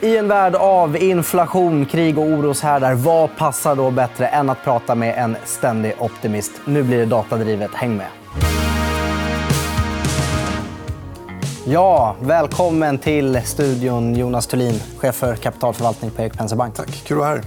I 0.00 0.16
en 0.16 0.28
värld 0.28 0.54
av 0.54 0.96
inflation, 0.96 1.86
krig 1.86 2.18
och 2.18 2.24
oroshärdar, 2.24 2.94
vad 2.94 3.36
passar 3.36 3.76
då 3.76 3.90
bättre 3.90 4.26
än 4.26 4.50
att 4.50 4.64
prata 4.64 4.94
med 4.94 5.18
en 5.18 5.36
ständig 5.44 5.94
optimist? 5.98 6.52
Nu 6.64 6.82
blir 6.82 6.98
det 6.98 7.06
datadrivet. 7.06 7.70
Häng 7.74 7.96
med. 7.96 8.06
Ja, 11.66 12.16
välkommen 12.20 12.98
till 12.98 13.40
studion 13.44 14.14
Jonas 14.14 14.46
Thulin, 14.46 14.80
chef 14.98 15.14
för 15.14 15.36
kapitalförvaltning 15.36 16.10
på 16.10 16.22
Erik 16.22 16.32
Penser 16.32 16.56
Bank. 16.56 16.74
Tack, 16.74 17.04
kul 17.04 17.16
att 17.16 17.24
vara 17.24 17.40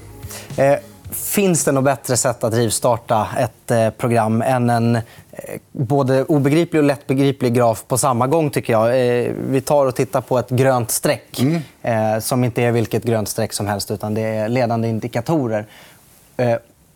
här. 0.57 0.73
Eh, 0.73 0.79
finns 1.11 1.66
det 1.66 1.71
något 1.71 1.84
bättre 1.84 2.18
sätt 2.18 2.43
att 2.43 2.54
rivstarta 2.54 3.27
ett 3.39 3.71
eh, 3.71 3.89
program 3.89 4.41
än 4.41 4.70
en 4.70 4.98
både 5.71 6.23
obegriplig 6.23 6.79
och 6.79 6.88
lättbegriplig 6.88 7.54
graf 7.54 7.83
på 7.87 7.97
samma 7.97 8.27
gång? 8.27 8.49
tycker 8.49 8.73
jag. 8.73 8.89
Vi 9.49 9.61
tar 9.61 9.86
och 9.86 9.95
tittar 9.95 10.21
på 10.21 10.39
ett 10.39 10.49
grönt 10.49 10.91
streck 10.91 11.39
mm. 11.39 12.21
som 12.21 12.43
inte 12.43 12.61
är 12.61 12.71
vilket 12.71 13.04
grönt 13.04 13.29
streck 13.29 13.54
som 13.54 13.68
helst. 13.68 13.91
utan 13.91 14.14
Det 14.14 14.21
är 14.21 14.50
ledande 14.50 14.87
indikatorer. 14.87 15.65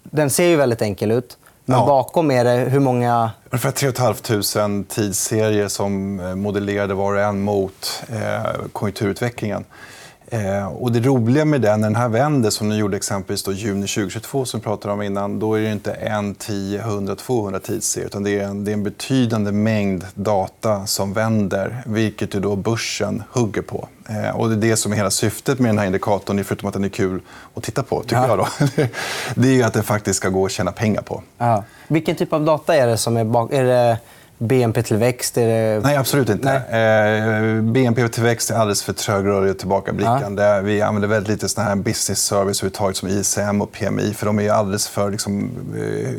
Den 0.03 0.29
ser 0.29 0.45
ju 0.45 0.55
väldigt 0.55 0.81
enkel 0.81 1.11
ut. 1.11 1.37
Men 1.65 1.79
ja. 1.79 1.85
bakom 1.85 2.31
är 2.31 2.43
det 2.43 2.51
hur 2.51 2.79
många... 2.79 3.31
Ungefär 3.49 3.71
3 3.71 3.91
500 3.91 4.83
tidsserier 4.89 5.67
som 5.67 6.15
modellerade 6.41 6.93
var 6.93 7.13
och 7.13 7.21
en 7.21 7.41
mot 7.41 8.03
konjunkturutvecklingen. 8.73 9.65
Eh, 10.33 10.67
och 10.67 10.91
det 10.91 10.99
roliga 10.99 11.45
med 11.45 11.61
den, 11.61 11.81
när 11.81 11.87
den 11.87 11.95
här 11.95 12.09
vänder, 12.09 12.49
som 12.49 12.69
den 12.69 12.77
gjorde 12.77 12.97
exempelvis 12.97 13.43
då 13.43 13.51
juni 13.51 13.87
2022, 13.87 14.45
som 14.45 14.59
vi 14.59 14.63
pratade 14.63 14.93
om 14.93 15.01
innan, 15.01 15.39
då 15.39 15.55
är 15.55 15.61
det 15.61 15.71
inte 15.71 15.91
en, 15.91 16.35
10, 16.35 16.79
100, 16.79 17.15
200 17.15 17.59
tidsserier. 17.59 18.07
Utan 18.07 18.23
det 18.23 18.39
är, 18.39 18.43
en, 18.43 18.65
det 18.65 18.71
är 18.71 18.73
en 18.73 18.83
betydande 18.83 19.51
mängd 19.51 20.05
data 20.13 20.85
som 20.85 21.13
vänder, 21.13 21.83
vilket 21.85 22.35
ju 22.35 22.39
då 22.39 22.55
börsen 22.55 23.23
hugger 23.31 23.61
på. 23.61 23.87
Eh, 24.09 24.35
och 24.39 24.49
det 24.49 24.55
är 24.55 24.69
det 24.69 24.75
som 24.75 24.91
är 24.91 24.95
hela 24.95 25.11
syftet 25.11 25.59
med 25.59 25.69
den 25.69 25.77
här 25.77 25.85
indikatorn, 25.85 26.43
förutom 26.43 26.67
att 26.67 26.73
den 26.73 26.83
är 26.83 26.89
kul 26.89 27.21
att 27.55 27.63
titta 27.63 27.83
på. 27.83 28.01
tycker 28.01 28.15
ja. 28.15 28.27
jag 28.27 28.37
då. 28.37 28.47
Det 29.35 29.61
är 29.61 29.65
att 29.65 29.73
den 29.73 29.83
faktiskt 29.83 30.17
ska 30.17 30.29
gå 30.29 30.45
att 30.45 30.51
tjäna 30.51 30.71
pengar 30.71 31.01
på. 31.01 31.23
Ja. 31.37 31.63
Vilken 31.87 32.15
typ 32.15 32.33
av 32.33 32.45
data 32.45 32.75
är 32.75 32.87
det 32.87 32.97
som 32.97 33.17
är 33.17 33.23
bak... 33.23 33.53
Är 33.53 33.63
det... 33.63 33.97
BNP-tillväxt? 34.41 35.35
Det... 35.35 35.81
Nej, 35.83 35.95
absolut 35.95 36.29
inte. 36.29 36.51
Eh, 36.51 37.61
BNP-tillväxt 37.61 38.51
är 38.51 38.55
alldeles 38.55 38.83
för 38.83 38.93
trögrörlig 38.93 39.51
och 39.51 39.57
tillbakablickande. 39.57 40.43
Ja. 40.43 40.61
Vi 40.61 40.81
använder 40.81 41.07
väldigt 41.07 41.29
lite 41.29 41.49
såna 41.49 41.67
här 41.67 41.75
business 41.75 42.19
service 42.19 42.97
som 42.97 43.09
ISM 43.09 43.61
och 43.61 43.71
PMI. 43.71 44.13
för 44.13 44.25
De 44.25 44.39
är 44.39 44.51
alldeles 44.51 44.87
för 44.87 45.11
liksom, 45.11 45.49
eh, 45.77 46.11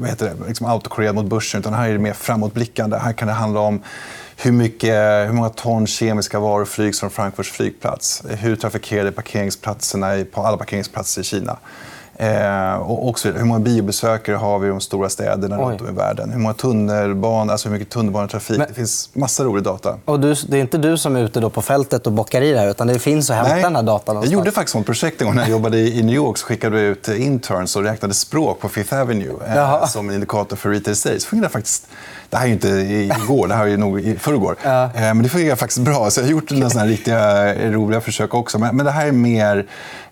vad 0.00 0.08
heter 0.08 0.26
det? 0.26 0.48
Liksom 0.48 0.66
autokorrerade 0.66 1.14
mot 1.14 1.26
börsen. 1.26 1.60
Utan 1.60 1.74
här 1.74 1.88
är 1.88 1.92
det 1.92 1.98
mer 1.98 2.12
framåtblickande. 2.12 2.96
Här 2.96 3.12
kan 3.12 3.28
det 3.28 3.34
handla 3.34 3.60
om 3.60 3.82
hur, 4.36 4.52
mycket, 4.52 4.94
hur 5.28 5.32
många 5.32 5.48
ton 5.48 5.86
kemiska 5.86 6.38
varor 6.38 6.64
flygs 6.64 7.00
från 7.00 7.10
Frankfurts 7.10 7.50
flygplats. 7.50 8.22
Hur 8.28 8.56
trafikerade 8.56 9.12
parkeringsplatserna 9.12 10.24
på 10.32 10.42
alla 10.42 10.56
parkeringsplatser 10.56 11.20
i 11.20 11.24
Kina. 11.24 11.58
Eh, 12.16 12.74
och 12.74 13.08
också, 13.08 13.30
hur 13.30 13.44
många 13.44 13.60
biobesökare 13.60 14.36
har 14.36 14.58
vi 14.58 14.66
i 14.66 14.70
de 14.70 14.80
stora 14.80 15.08
städerna 15.08 15.58
runt 15.58 15.80
om 15.80 15.88
i 15.88 15.92
världen? 15.92 16.30
Hur 16.32 16.38
många 16.38 16.54
tunnelbanor, 16.54 17.52
alltså 17.52 17.68
hur 17.68 17.72
mycket 17.78 17.90
tunnelbanetrafik? 17.90 18.58
Men... 18.58 18.68
Det 18.68 18.74
finns 18.74 19.10
massa 19.12 19.44
rolig 19.44 19.64
data. 19.64 19.98
Och 20.04 20.20
du, 20.20 20.34
det 20.48 20.56
är 20.56 20.60
inte 20.60 20.78
du 20.78 20.98
som 20.98 21.16
är 21.16 21.20
ute 21.24 21.50
på 21.50 21.62
fältet 21.62 22.06
och 22.06 22.12
bockar 22.12 22.42
i 22.42 22.52
det 22.52 22.58
här, 22.58 22.70
utan 22.70 22.86
det 22.86 22.98
finns 22.98 23.30
att 23.30 23.36
hämta 23.36 23.56
den 23.56 23.76
här 23.76 23.82
datan 23.82 24.14
någonstans. 24.14 24.32
Jag 24.32 24.38
gjorde 24.38 24.50
faktiskt 24.50 24.76
ett 24.76 24.86
projekt 24.86 25.20
en 25.20 25.26
gång 25.26 25.36
när 25.36 25.42
jag 25.42 25.50
jobbade 25.50 25.78
i 25.78 26.02
New 26.02 26.14
York. 26.14 26.38
så 26.38 26.46
skickade 26.46 26.76
vi 26.76 26.82
ut 26.82 27.08
interns 27.08 27.76
och 27.76 27.82
räknade 27.82 28.14
språk 28.14 28.60
på 28.60 28.68
Fifth 28.68 28.94
Avenue 28.94 29.34
eh, 29.48 29.86
som 29.86 30.08
en 30.08 30.14
indikator 30.14 30.56
för 30.56 30.70
retail 30.70 30.96
sales. 30.96 31.24
Det 31.24 31.28
fungerade 31.28 31.52
faktiskt 31.52 31.86
det 32.34 32.38
här 32.38 32.44
är 32.44 32.48
ju 32.48 32.54
inte 32.54 32.68
igår, 32.68 33.48
det 33.48 33.54
här 33.54 33.66
är 33.66 33.76
nog 33.76 34.00
i 34.00 34.16
förrgår. 34.16 34.56
Ja. 34.62 34.84
Eh, 34.84 34.90
men 35.00 35.22
det 35.22 35.28
fungerar 35.28 35.56
faktiskt 35.56 35.80
bra. 35.80 36.10
Så 36.10 36.20
jag 36.20 36.24
har 36.24 36.30
gjort 36.30 36.50
några 36.50 36.70
såna 36.70 36.86
riktiga 36.86 37.54
eh, 37.54 37.70
roliga 37.70 38.00
försök 38.00 38.34
också. 38.34 38.58
Men, 38.58 38.76
det 38.76 38.90
här 38.90 39.06
är 39.06 39.12
mer 39.12 39.66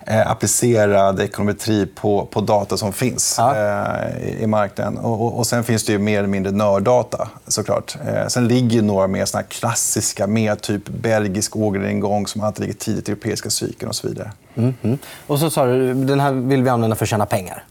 eh, 0.05 0.31
applicerad 0.31 1.19
ekonometri 1.19 1.85
på, 1.85 2.25
på 2.25 2.41
data 2.41 2.77
som 2.77 2.93
finns 2.93 3.35
ja. 3.37 3.55
i 4.39 4.47
marknaden. 4.47 4.97
Och, 4.97 5.37
och, 5.37 5.47
sen 5.47 5.63
finns 5.63 5.85
det 5.85 5.91
ju 5.91 5.99
mer 5.99 6.19
eller 6.19 6.27
mindre 6.27 6.51
nörddata, 6.51 7.27
såklart. 7.47 7.97
sen 8.27 8.47
ligger 8.47 8.81
några 8.81 9.07
mer 9.07 9.25
såna 9.25 9.43
klassiska, 9.43 10.27
mer 10.27 10.55
typ 10.55 10.89
belgisk 10.89 11.55
orderingång 11.55 12.27
som 12.27 12.41
alltid 12.41 12.61
ligger 12.65 12.79
tidigt 12.79 13.09
i 13.09 13.11
europeiska 13.11 13.49
cykeln 13.49 13.89
och 13.89 13.95
så 13.95 14.07
vidare. 14.07 14.31
Mm 14.55 14.73
-hmm. 14.81 14.97
Och 15.27 15.39
så 15.39 15.49
sa 15.49 15.65
du, 15.65 15.93
den 15.93 16.19
här 16.19 16.31
vill 16.31 16.63
vi 16.63 16.69
använda 16.69 16.95
för 16.95 17.05
att 17.05 17.09
tjäna 17.09 17.25
pengar. 17.25 17.63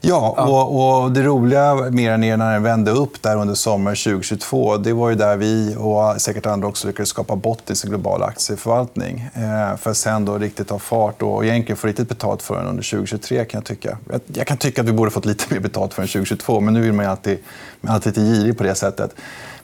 Ja, 0.00 0.34
och, 0.38 1.02
och, 1.02 1.12
det 1.12 1.22
roliga 1.22 1.74
den 1.74 1.98
är 2.24 2.36
när 2.36 2.52
den 2.52 2.62
vände 2.62 2.90
upp 2.90 3.22
där 3.22 3.36
under 3.36 3.54
sommaren 3.54 3.96
2022. 3.96 4.76
Det 4.76 4.92
var 4.92 5.08
ju 5.08 5.14
där 5.14 5.36
vi 5.36 5.76
och 5.78 6.20
säkert 6.20 6.46
andra 6.46 6.68
också 6.68 6.86
lyckades 6.86 7.08
skapa 7.08 7.36
botten 7.36 7.72
i 7.72 7.76
sin 7.76 7.90
globala 7.90 8.26
aktieförvaltning. 8.26 9.28
Eh, 9.34 9.76
för 9.76 9.90
att 9.90 9.96
sen 9.96 10.24
då 10.24 10.38
riktigt 10.38 10.68
ta 10.68 10.78
fart 10.78 11.22
och 11.22 11.44
egentligen 11.44 11.76
få 11.76 11.86
riktigt 11.86 12.08
betalt 12.08 12.42
för 12.42 12.56
den 12.56 12.66
under 12.66 12.82
2023. 12.82 13.44
kan 13.44 13.58
Jag 13.58 13.64
tycka. 13.64 13.98
Jag 14.26 14.46
kan 14.46 14.56
tycka 14.56 14.80
att 14.80 14.88
vi 14.88 14.92
borde 14.92 15.10
fått 15.10 15.24
lite 15.24 15.54
mer 15.54 15.60
betalt 15.60 15.94
för 15.94 16.02
den 16.02 16.08
2022 16.08 16.60
men 16.60 16.74
nu 16.74 16.80
vill 16.80 16.92
man 16.92 17.04
ju 17.04 17.10
alltid, 17.10 17.38
man 17.80 17.94
alltid 17.94 18.16
lite 18.16 18.20
girig 18.20 18.58
på 18.58 18.64
det 18.64 18.74
sättet. 18.74 19.14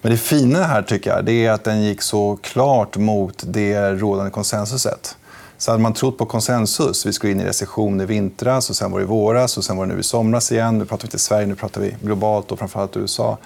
Men 0.03 0.13
det 0.13 0.19
fina 0.19 0.65
här 0.65 0.83
tycker 0.83 1.11
jag 1.11 1.25
det 1.25 1.47
är 1.47 1.51
att 1.51 1.65
den 1.65 1.83
gick 1.83 2.03
så 2.03 2.39
klart 2.43 2.97
mot 2.97 3.45
det 3.47 3.93
rådande 3.93 4.31
konsensuset. 4.31 5.17
Så 5.65 5.71
hade 5.71 5.83
man 5.83 5.93
trott 5.93 6.19
på 6.19 6.27
konsensus, 6.27 7.07
vi 7.07 7.13
skulle 7.13 7.33
in 7.33 7.41
i 7.41 7.45
recession 7.45 8.01
i 8.01 8.07
vintras, 8.07 8.71
och 8.71 8.77
sen 8.77 8.91
var 8.91 8.99
det 8.99 9.03
i 9.03 9.07
våras 9.07 9.59
och 9.59 9.65
sen 9.65 9.77
var 9.77 9.87
det 9.87 9.95
nu 9.95 10.01
i 10.01 10.03
somras 10.03 10.53
igen. 10.53 10.79
Nu 10.79 10.85
pratar 10.85 11.03
vi 11.03 11.07
inte 11.07 11.19
Sverige, 11.19 11.47
nu 11.47 11.55
pratar 11.55 11.81
vi 11.81 11.97
globalt 12.03 12.53
och 12.53 12.59
framförallt 12.59 12.97
USA. 12.97 13.39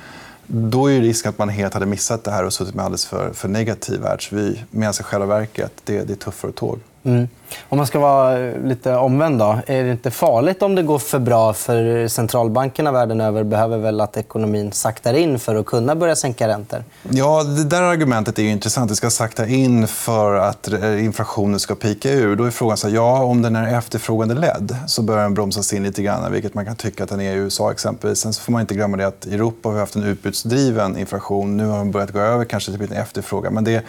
Då 0.46 0.90
är 0.90 1.00
risken 1.00 1.28
att 1.28 1.38
man 1.38 1.48
helt 1.48 1.74
hade 1.74 1.86
missat 1.86 2.24
det 2.24 2.30
här 2.30 2.44
och 2.44 2.52
suttit 2.52 2.74
med 2.74 2.84
alldeles 2.84 3.06
för, 3.06 3.32
för 3.32 3.48
negativ 3.48 4.00
världsvy. 4.00 4.56
Medan 4.70 4.94
i 5.00 5.02
själva 5.02 5.26
verket, 5.26 5.72
det, 5.84 6.04
det 6.04 6.12
är 6.12 6.16
tuffare 6.16 6.52
tåg. 6.52 6.78
Mm. 7.04 7.28
Om 7.68 7.78
man 7.78 7.86
ska 7.86 7.98
vara 7.98 8.38
lite 8.64 8.96
omvänd, 8.96 9.38
då, 9.38 9.58
är 9.66 9.84
det 9.84 9.90
inte 9.90 10.10
farligt 10.10 10.62
om 10.62 10.74
det 10.74 10.82
går 10.82 10.98
för 10.98 11.18
bra? 11.18 11.52
För 11.52 12.08
centralbankerna 12.08 12.92
världen 12.92 13.20
över 13.20 13.44
behöver 13.44 13.78
väl 13.78 14.00
att 14.00 14.16
ekonomin 14.16 14.72
saktar 14.72 15.14
in 15.14 15.38
för 15.38 15.54
att 15.54 15.66
kunna 15.66 15.94
börja 15.94 16.16
sänka 16.16 16.48
räntor? 16.48 16.84
Ja, 17.10 17.42
det 17.42 17.64
där 17.64 17.82
argumentet 17.82 18.38
är 18.38 18.42
intressant. 18.42 18.88
Det 18.88 18.96
ska 18.96 19.10
sakta 19.10 19.46
in 19.46 19.86
för 19.86 20.34
att 20.34 20.72
eh, 20.72 21.04
inflationen 21.04 21.60
ska 21.60 21.74
pika 21.74 22.10
ur. 22.10 22.36
Då 22.36 22.44
är 22.44 22.50
frågan 22.50 22.76
så 22.76 22.88
här, 22.88 22.94
ja, 22.94 23.22
om 23.22 23.42
den 23.42 23.56
är 23.56 23.78
efterfrågandeledd 23.78 24.76
så 24.86 25.02
börjar 25.02 25.22
den 25.22 25.34
bromsas 25.34 25.72
in 25.72 25.82
lite 25.82 26.02
grann, 26.02 26.32
vilket 26.32 26.54
man 26.54 26.64
kan 26.64 26.76
tycka 26.76 27.04
att 27.04 27.10
den 27.10 27.20
är 27.20 27.32
i 27.32 27.36
USA. 27.36 27.72
exempelvis. 27.72 28.18
Sen 28.18 28.32
får 28.32 28.52
man 28.52 28.60
inte 28.60 28.74
glömma 28.74 28.96
det 28.96 29.06
att 29.06 29.26
Europa 29.26 29.68
har 29.68 29.78
haft 29.78 29.96
en 29.96 30.02
utbudsdriven 30.02 30.98
inflation. 30.98 31.56
Nu 31.56 31.66
har 31.66 31.78
den 31.78 31.90
börjat 31.90 32.12
gå 32.12 32.20
över 32.20 32.44
kanske 32.44 32.72
till 32.72 32.82
en 32.82 32.92
efterfrågan. 32.92 33.54
Men 33.54 33.64
det, 33.64 33.84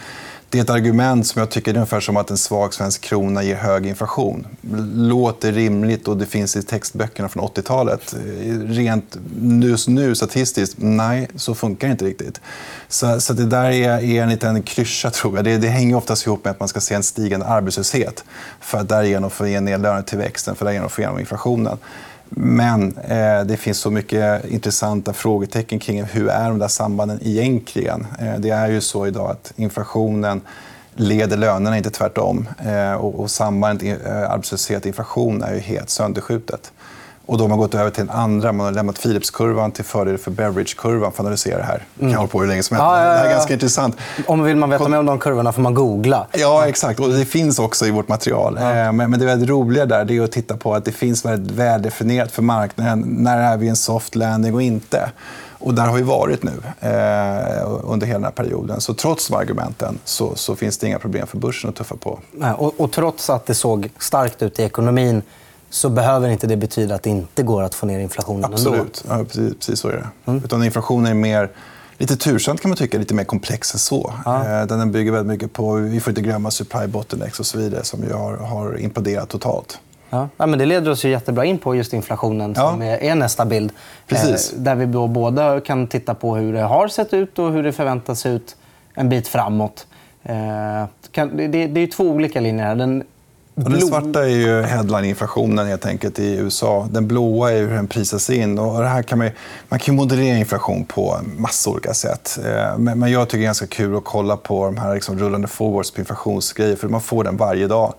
det 0.50 0.58
är 0.58 0.62
ett 0.62 0.70
argument 0.70 1.26
som 1.26 1.40
jag 1.40 1.50
tycker 1.50 1.70
är 1.70 1.74
ungefär 1.74 2.00
som 2.00 2.16
att 2.16 2.30
en 2.30 2.36
svag 2.38 2.74
svensk 2.74 3.00
krona 3.00 3.42
ger 3.42 3.56
hög 3.56 3.86
inflation. 3.86 4.46
Låter 4.94 5.52
rimligt 5.52 6.08
och 6.08 6.16
det 6.16 6.26
finns 6.26 6.56
i 6.56 6.62
textböckerna 6.62 7.28
från 7.28 7.44
80-talet. 7.44 8.14
Rent 8.64 9.16
just 9.62 9.88
nu 9.88 10.14
statistiskt, 10.14 10.74
nej, 10.78 11.28
så 11.36 11.54
funkar 11.54 11.88
det 11.88 11.92
inte 11.92 12.04
riktigt. 12.04 12.40
Så, 12.88 13.20
så 13.20 13.32
det 13.32 13.46
där 13.46 13.70
är, 13.70 14.04
är 14.04 14.22
en 14.22 14.28
liten 14.28 14.62
klyscha, 14.62 15.10
tror 15.10 15.36
jag. 15.36 15.44
Det, 15.44 15.58
det 15.58 15.68
hänger 15.68 15.96
oftast 15.96 16.26
ihop 16.26 16.44
med 16.44 16.50
att 16.50 16.60
man 16.60 16.68
ska 16.68 16.80
se 16.80 16.94
en 16.94 17.02
stigande 17.02 17.46
arbetslöshet 17.46 18.24
för 18.60 18.78
att 18.78 18.88
därigenom 18.88 19.30
få 19.30 19.44
ner 19.44 19.78
lönetillväxten, 19.78 20.54
för 20.54 20.64
att 20.64 20.68
därigenom 20.68 20.90
få 20.90 21.00
igenom 21.00 21.20
inflationen. 21.20 21.78
Men 22.30 22.96
eh, 22.96 23.44
det 23.44 23.56
finns 23.56 23.78
så 23.78 23.90
mycket 23.90 24.44
intressanta 24.44 25.12
frågetecken 25.12 25.78
kring 25.78 26.04
hur 26.04 26.28
är 26.28 26.48
de 26.48 26.58
där 26.58 26.68
sambanden 26.68 27.18
egentligen. 27.22 28.06
Eh, 28.18 28.34
det 28.38 28.50
är 28.50 28.68
ju 28.68 28.80
så 28.80 29.06
idag 29.06 29.30
att 29.30 29.52
inflationen 29.56 30.40
leder 30.94 31.36
lönerna, 31.36 31.76
inte 31.76 31.90
tvärtom. 31.90 32.48
Eh, 32.66 32.92
och, 32.92 33.20
och 33.20 33.30
sambandet 33.30 34.06
eh, 34.06 34.30
arbetslöshet-inflation 34.30 35.42
är 35.42 35.54
ju 35.54 35.60
helt 35.60 35.90
sönderskjutet. 35.90 36.72
Och 37.30 37.38
då 37.38 37.44
har 37.44 37.48
man 37.48 37.58
gått 37.58 37.74
över 37.74 37.90
till 37.90 38.02
en 38.02 38.10
andra. 38.10 38.52
Man 38.52 38.66
har 38.66 38.72
lämnat 38.72 39.02
Philipskurvan 39.02 39.72
till 39.72 39.84
fördel 39.84 40.18
för 40.18 40.30
Beveridgekurvan 40.30 41.12
för 41.12 41.16
att 41.16 41.20
analysera 41.20 41.56
det 41.58 41.64
här. 41.64 41.84
Mm. 41.98 42.10
kan 42.10 42.18
hålla 42.18 42.28
på 42.28 42.40
hur 42.40 42.48
länge 42.48 42.62
som 42.62 42.76
helst. 42.76 42.84
Ja, 42.84 43.02
ja, 43.02 43.06
ja. 43.06 43.12
Det 43.12 43.18
här 43.18 43.26
är 43.26 43.30
ganska 43.30 43.52
intressant. 43.52 43.96
Om 44.26 44.42
vill 44.42 44.56
man 44.56 44.70
veta 44.70 44.88
mer 44.88 44.98
om 44.98 45.06
de 45.06 45.18
kurvorna 45.18 45.52
får 45.52 45.62
man 45.62 45.74
googla. 45.74 46.26
Ja, 46.32 46.66
exakt. 46.66 47.00
Och 47.00 47.08
det 47.08 47.24
finns 47.24 47.58
också 47.58 47.86
i 47.86 47.90
vårt 47.90 48.08
material. 48.08 48.56
Eh, 48.56 48.92
men 48.92 49.10
det 49.10 49.26
väldigt 49.26 49.48
roliga 49.48 49.86
där 49.86 50.10
är 50.10 50.20
att 50.20 50.32
titta 50.32 50.56
på 50.56 50.74
att 50.74 50.84
det 50.84 50.92
finns 50.92 51.24
väldigt 51.24 51.56
väldefinierat 51.56 52.32
för 52.32 52.42
marknaden. 52.42 53.00
När 53.00 53.52
är 53.52 53.56
vi 53.56 53.68
en 53.68 53.76
soft 53.76 54.14
landing 54.14 54.54
och 54.54 54.62
inte? 54.62 55.10
Och 55.50 55.74
där 55.74 55.86
har 55.86 55.96
vi 55.96 56.02
varit 56.02 56.42
nu 56.42 56.52
eh, 56.80 57.68
under 57.84 58.06
hela 58.06 58.18
den 58.18 58.24
här 58.24 58.30
perioden. 58.30 58.80
Så 58.80 58.94
trots 58.94 59.28
de 59.28 59.34
argumenten 59.34 59.98
så, 60.04 60.34
så 60.34 60.56
finns 60.56 60.78
det 60.78 60.86
inga 60.86 60.98
problem 60.98 61.26
för 61.26 61.38
börsen 61.38 61.70
att 61.70 61.76
tuffa 61.76 61.96
på. 61.96 62.18
Och, 62.56 62.80
och 62.80 62.92
trots 62.92 63.30
att 63.30 63.46
det 63.46 63.54
såg 63.54 63.90
starkt 63.98 64.42
ut 64.42 64.58
i 64.58 64.62
ekonomin 64.62 65.22
så 65.70 65.88
behöver 65.88 66.28
inte 66.28 66.46
det 66.46 66.56
betyda 66.56 66.94
att 66.94 67.02
det 67.02 67.10
inte 67.10 67.42
går 67.42 67.62
att 67.62 67.74
få 67.74 67.86
ner 67.86 67.98
inflationen 67.98 68.44
Absolut. 68.44 69.04
Ja, 69.08 69.24
precis, 69.24 69.54
precis 69.54 69.80
så 69.80 69.88
är 69.88 69.92
det. 69.92 70.30
Mm. 70.30 70.44
Utan 70.44 70.64
inflationen 70.64 71.06
är 71.06 71.14
mer 71.14 71.50
lite 71.98 72.16
tursamt 72.16 72.60
kan 72.60 72.68
man 72.68 72.76
tycka, 72.76 72.98
lite 72.98 73.14
mer 73.14 73.24
komplex 73.24 73.74
än 73.74 73.78
så. 73.78 74.14
Ja. 74.24 74.60
Eh, 74.60 74.66
den 74.66 74.92
bygger 74.92 75.12
väldigt 75.12 75.26
mycket 75.26 75.52
på, 75.52 75.72
vi 75.72 76.00
får 76.00 76.10
inte 76.10 76.22
glömma 76.22 76.50
supply 76.50 76.86
bottlenecks 76.86 77.40
och 77.40 77.46
så 77.46 77.58
vidare 77.58 77.84
som 77.84 78.02
ju 78.02 78.12
har, 78.12 78.36
har 78.36 78.78
imploderat 78.78 79.28
totalt. 79.28 79.78
Ja. 80.10 80.28
ja. 80.36 80.46
men 80.46 80.58
det 80.58 80.66
leder 80.66 80.90
oss 80.90 81.04
ju 81.04 81.10
jättebra 81.10 81.44
in 81.44 81.58
på 81.58 81.74
just 81.74 81.92
inflationen 81.92 82.54
som 82.54 82.82
ja. 82.82 82.96
är 82.96 83.14
nästa 83.14 83.44
bild. 83.44 83.72
Precis. 84.06 84.52
Eh, 84.52 84.58
där 84.58 84.74
vi 84.74 84.86
då 84.86 85.06
både 85.06 85.60
kan 85.66 85.86
titta 85.86 86.14
på 86.14 86.36
hur 86.36 86.52
det 86.52 86.62
har 86.62 86.88
sett 86.88 87.14
ut 87.14 87.38
och 87.38 87.52
hur 87.52 87.62
det 87.62 87.72
förväntas 87.72 88.20
se 88.20 88.28
ut 88.28 88.56
en 88.94 89.08
bit 89.08 89.28
framåt. 89.28 89.86
Eh, 90.22 90.84
det 91.12 91.82
är 91.82 91.90
två 91.90 92.04
olika 92.04 92.40
linjer 92.40 92.66
här. 92.66 92.74
Den 92.74 93.04
Den 93.54 93.80
svarta 93.80 94.22
är 94.24 94.28
ju 94.28 94.62
headline-inflationen 94.62 95.66
helt 95.66 95.86
enkelt 95.86 96.18
i 96.18 96.36
USA. 96.36 96.88
Den 96.90 97.08
blåa 97.08 97.52
är 97.52 97.60
hur 97.60 97.74
den 97.74 97.86
prisas 97.86 98.30
in. 98.30 98.58
Och 98.58 98.80
det 98.80 98.88
här 98.88 99.02
kan 99.02 99.18
man, 99.18 99.30
man 99.68 99.78
kan 99.78 99.96
moderera 99.96 100.36
inflation 100.36 100.84
på 100.84 101.20
massa 101.36 101.70
olika 101.70 101.94
sätt. 101.94 102.38
Eh, 102.44 102.78
men 102.78 103.12
jag 103.12 103.28
tycker 103.28 103.38
det 103.38 103.44
är 103.44 103.46
ganska 103.46 103.66
kul 103.66 103.96
att 103.96 104.04
kolla 104.04 104.36
på 104.36 104.64
de 104.64 104.76
här 104.76 104.94
liksom 104.94 105.18
rullande 105.18 105.48
forwards 105.48 105.90
på 105.90 106.00
inflationsgrejer. 106.00 106.76
För 106.76 106.88
man 106.88 107.00
får 107.00 107.24
den 107.24 107.36
varje 107.36 107.66
dag. 107.66 107.94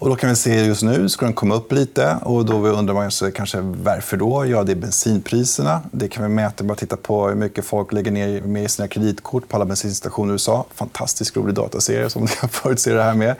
Och 0.00 0.08
då 0.08 0.16
kan 0.16 0.30
vi 0.30 0.36
se 0.36 0.64
just 0.64 0.82
nu 0.82 1.08
ska 1.08 1.26
den 1.26 1.34
komma 1.34 1.54
upp 1.54 1.72
lite. 1.72 2.16
och 2.22 2.44
då 2.44 2.66
undrar 2.66 2.94
man 2.94 3.10
sig 3.10 3.32
kanske 3.32 3.60
varför 3.60 4.16
då. 4.16 4.46
Ja, 4.46 4.64
det 4.64 4.72
är 4.72 4.76
bensinpriserna. 4.76 5.80
Det 5.90 6.08
kan 6.08 6.22
vi 6.22 6.28
mäta 6.28 6.64
bara 6.64 6.74
titta 6.74 6.96
på 6.96 7.28
hur 7.28 7.34
mycket 7.34 7.64
folk 7.64 7.92
lägger 7.92 8.10
ner 8.10 8.40
med 8.40 8.70
sina 8.70 8.88
kreditkort 8.88 9.48
på 9.48 9.56
alla 9.56 9.64
bensinstationer 9.64 10.30
i 10.30 10.32
USA. 10.32 10.64
Fantastiskt 10.74 11.36
rolig 11.36 11.54
dataserie 11.54 12.10
som 12.10 12.22
ni 12.22 12.28
kan 12.28 12.48
förutse 12.48 12.92
det 12.92 13.02
här 13.02 13.14
med. 13.14 13.36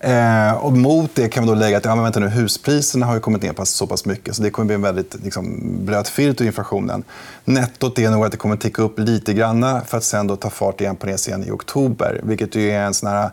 Eh, 0.00 0.56
och 0.56 0.72
mot 0.72 1.14
det 1.14 1.28
kan 1.28 1.44
vi 1.44 1.48
då 1.48 1.54
lägga 1.54 1.76
att 1.76 1.84
ja, 1.84 1.94
men 1.94 2.04
vänta 2.04 2.20
nu, 2.20 2.28
huspriserna 2.28 3.06
har 3.06 3.20
kommit 3.20 3.42
ner 3.42 3.64
så 3.64 3.86
pass 3.86 4.04
mycket. 4.04 4.36
Så 4.36 4.42
det 4.42 4.50
kommer 4.50 4.66
bli 4.66 4.74
en 4.74 4.82
väldigt 4.82 5.16
liksom, 5.24 5.60
blöt 5.84 6.08
filt 6.08 6.40
ur 6.40 6.46
inflationen. 6.46 7.04
Nettot 7.44 7.98
är 7.98 8.10
nog 8.10 8.24
att 8.24 8.32
det 8.32 8.38
kommer 8.38 8.56
ticka 8.56 8.82
upp 8.82 8.98
lite 8.98 9.34
grann 9.34 9.80
för 9.86 9.98
att 9.98 10.04
sen 10.04 10.26
då 10.26 10.36
ta 10.36 10.50
fart 10.50 10.80
igen 10.80 10.96
på 10.96 11.06
det 11.06 11.28
igen 11.28 11.44
i 11.44 11.50
oktober. 11.50 12.20
Vilket 12.22 12.56
är 12.56 12.80
en 12.80 12.94
sån 12.94 13.08
här 13.08 13.30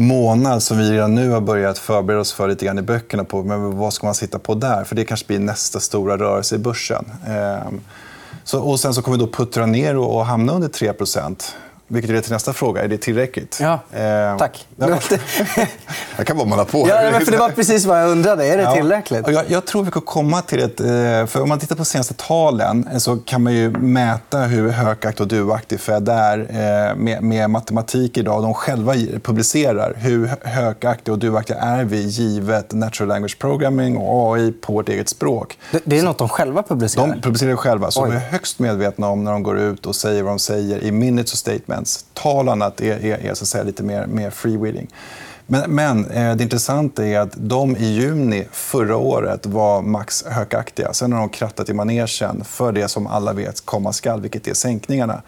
månad 0.00 0.62
som 0.62 0.78
vi 0.78 0.90
redan 0.90 1.14
nu 1.14 1.30
har 1.30 1.40
börjat 1.40 1.78
förbereda 1.78 2.20
oss 2.20 2.32
för 2.32 2.48
lite 2.48 2.64
grann 2.64 2.78
i 2.78 2.82
böckerna. 2.82 3.24
på 3.24 3.42
men 3.42 3.78
Vad 3.78 3.92
ska 3.92 4.06
man 4.06 4.14
sitta 4.14 4.38
på 4.38 4.54
där? 4.54 4.84
För 4.84 4.96
Det 4.96 5.04
kanske 5.04 5.26
blir 5.26 5.38
nästa 5.38 5.80
stora 5.80 6.16
rörelse 6.18 6.54
i 6.54 6.58
börsen. 6.58 7.04
Ehm, 7.26 7.80
så, 8.44 8.60
och 8.60 8.80
sen 8.80 8.94
så 8.94 9.02
kommer 9.02 9.18
vi 9.18 9.24
då 9.24 9.32
puttra 9.32 9.66
ner 9.66 9.96
och 9.96 10.26
hamna 10.26 10.52
under 10.52 10.68
3 10.68 10.92
vilket 11.90 12.10
leder 12.10 12.22
till 12.22 12.32
nästa 12.32 12.52
fråga. 12.52 12.82
Är 12.82 12.88
det 12.88 12.98
tillräckligt? 12.98 13.58
Ja, 13.60 13.80
ehm, 13.94 14.38
tack. 14.38 14.66
Ja. 14.76 14.86
det 16.16 16.24
kan 16.24 16.36
vara 16.36 16.48
man 16.48 16.58
har 16.58 16.64
på. 16.64 16.88
Ja, 16.88 17.20
för 17.24 17.32
det 17.32 17.38
var 17.38 17.50
precis 17.50 17.84
vad 17.84 18.02
jag 18.02 18.10
undrade. 18.10 18.46
Är 18.46 18.56
det 18.56 18.74
tillräckligt? 18.74 19.22
Ja, 19.26 19.32
jag, 19.32 19.50
jag, 19.50 19.64
tror 19.64 19.82
vi 19.82 19.90
kan 19.90 20.02
komma 20.02 20.42
till 20.42 20.62
ett... 20.62 20.80
Eh, 20.80 20.86
för 21.26 21.42
om 21.42 21.48
man 21.48 21.58
tittar 21.58 21.76
på 21.76 21.84
senaste 21.84 22.14
talen 22.14 22.88
eh, 22.92 22.98
så 22.98 23.16
kan 23.16 23.42
man 23.42 23.52
ju 23.52 23.70
mäta 23.70 24.38
hur 24.38 24.68
högaktig 24.68 25.20
och 25.20 25.28
duaktig 25.28 25.80
Fed 25.80 26.08
är 26.08 26.38
eh, 26.38 26.96
med, 26.96 27.22
med 27.22 27.50
matematik 27.50 28.18
idag. 28.18 28.42
De 28.42 28.54
själva 28.54 28.94
publicerar 29.22 29.94
hur 29.96 30.30
högaktiga 30.42 31.12
och 31.12 31.18
duaktiga 31.18 31.56
är 31.56 31.84
vi 31.84 32.00
givet 32.00 32.72
natural 32.72 33.08
language 33.08 33.38
programming 33.38 33.96
och 33.96 34.36
AI 34.36 34.52
på 34.52 34.72
vårt 34.72 34.88
eget 34.88 35.08
språk. 35.08 35.58
Det, 35.72 35.80
det 35.84 35.98
är 35.98 36.02
nåt 36.02 36.18
de 36.18 36.28
själva 36.28 36.62
publicerar? 36.62 37.06
De 37.06 37.20
publicerar 37.20 37.56
själva. 37.56 37.90
Så 37.90 38.02
Oj. 38.02 38.10
de 38.10 38.16
är 38.16 38.20
högst 38.20 38.58
medvetna 38.58 39.08
om 39.08 39.24
när 39.24 39.32
de 39.32 39.42
går 39.42 39.58
ut 39.58 39.86
och 39.86 39.96
säger 39.96 40.22
vad 40.22 40.32
de 40.32 40.38
säger 40.38 40.84
i 40.84 40.92
minutes 40.92 41.32
och 41.32 41.38
statements 41.38 41.79
gräns. 41.80 42.04
Tal 42.14 42.48
annat 42.48 42.80
är, 42.80 43.04
är, 43.04 43.26
är 43.26 43.34
så 43.34 43.44
att 43.44 43.48
säga, 43.48 43.64
lite 43.64 43.82
mer, 43.82 44.06
mer 44.06 44.30
freewheeling. 44.30 44.88
Men, 45.46 45.74
men 45.74 46.10
eh, 46.10 46.36
det 46.36 46.42
intressanta 46.42 47.06
är 47.06 47.18
att 47.18 47.32
de 47.36 47.76
i 47.76 47.84
juni 47.84 48.46
förra 48.52 48.96
året 48.96 49.46
var 49.46 49.82
max 49.82 50.24
hökaktiga. 50.26 50.92
Sen 50.92 51.12
har 51.12 51.20
de 51.20 51.28
krattat 51.28 51.68
i 51.68 51.74
manegen 51.74 52.44
för 52.44 52.72
det 52.72 52.88
som 52.88 53.06
alla 53.06 53.32
vet 53.32 53.66
komma 53.66 53.92
skall, 53.92 54.20
vilket 54.20 54.48
är 54.48 54.54
sänkningarna. 54.54 55.22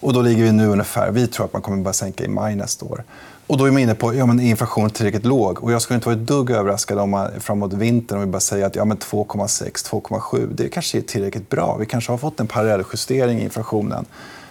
Och 0.00 0.12
då 0.12 0.22
ligger 0.22 0.44
vi 0.44 0.52
nu 0.52 0.66
ungefär... 0.66 1.10
Vi 1.10 1.26
tror 1.26 1.46
att 1.46 1.52
man 1.52 1.62
kommer 1.62 1.82
börja 1.82 1.92
sänka 1.92 2.24
i 2.24 2.28
maj 2.28 2.56
nästa 2.56 2.84
år. 2.84 3.04
Och 3.46 3.58
då 3.58 3.64
är 3.64 3.70
man 3.70 3.82
inne 3.82 3.94
på 3.94 4.14
ja, 4.14 4.26
men 4.26 4.40
inflationen 4.40 4.90
tillräckligt 4.90 5.24
låg. 5.24 5.62
Och 5.62 5.72
jag 5.72 5.82
skulle 5.82 5.94
inte 5.94 6.08
vara 6.08 6.16
ett 6.16 6.26
dugg 6.26 6.50
överraskad 6.50 6.98
om 6.98 7.10
man 7.10 7.30
framåt 7.40 7.72
vintern 7.72 8.18
om 8.18 8.24
vi 8.24 8.30
bara 8.30 8.40
säger 8.40 8.66
att 8.66 8.76
ja, 8.76 8.84
2,6, 8.84 9.90
2,7 9.90 10.48
det 10.54 10.68
kanske 10.68 10.98
är 10.98 11.02
tillräckligt 11.02 11.48
bra. 11.48 11.76
Vi 11.76 11.86
kanske 11.86 12.12
har 12.12 12.18
fått 12.18 12.40
en 12.40 12.46
parallelljustering 12.46 13.38
i 13.38 13.44
inflationen. 13.44 14.06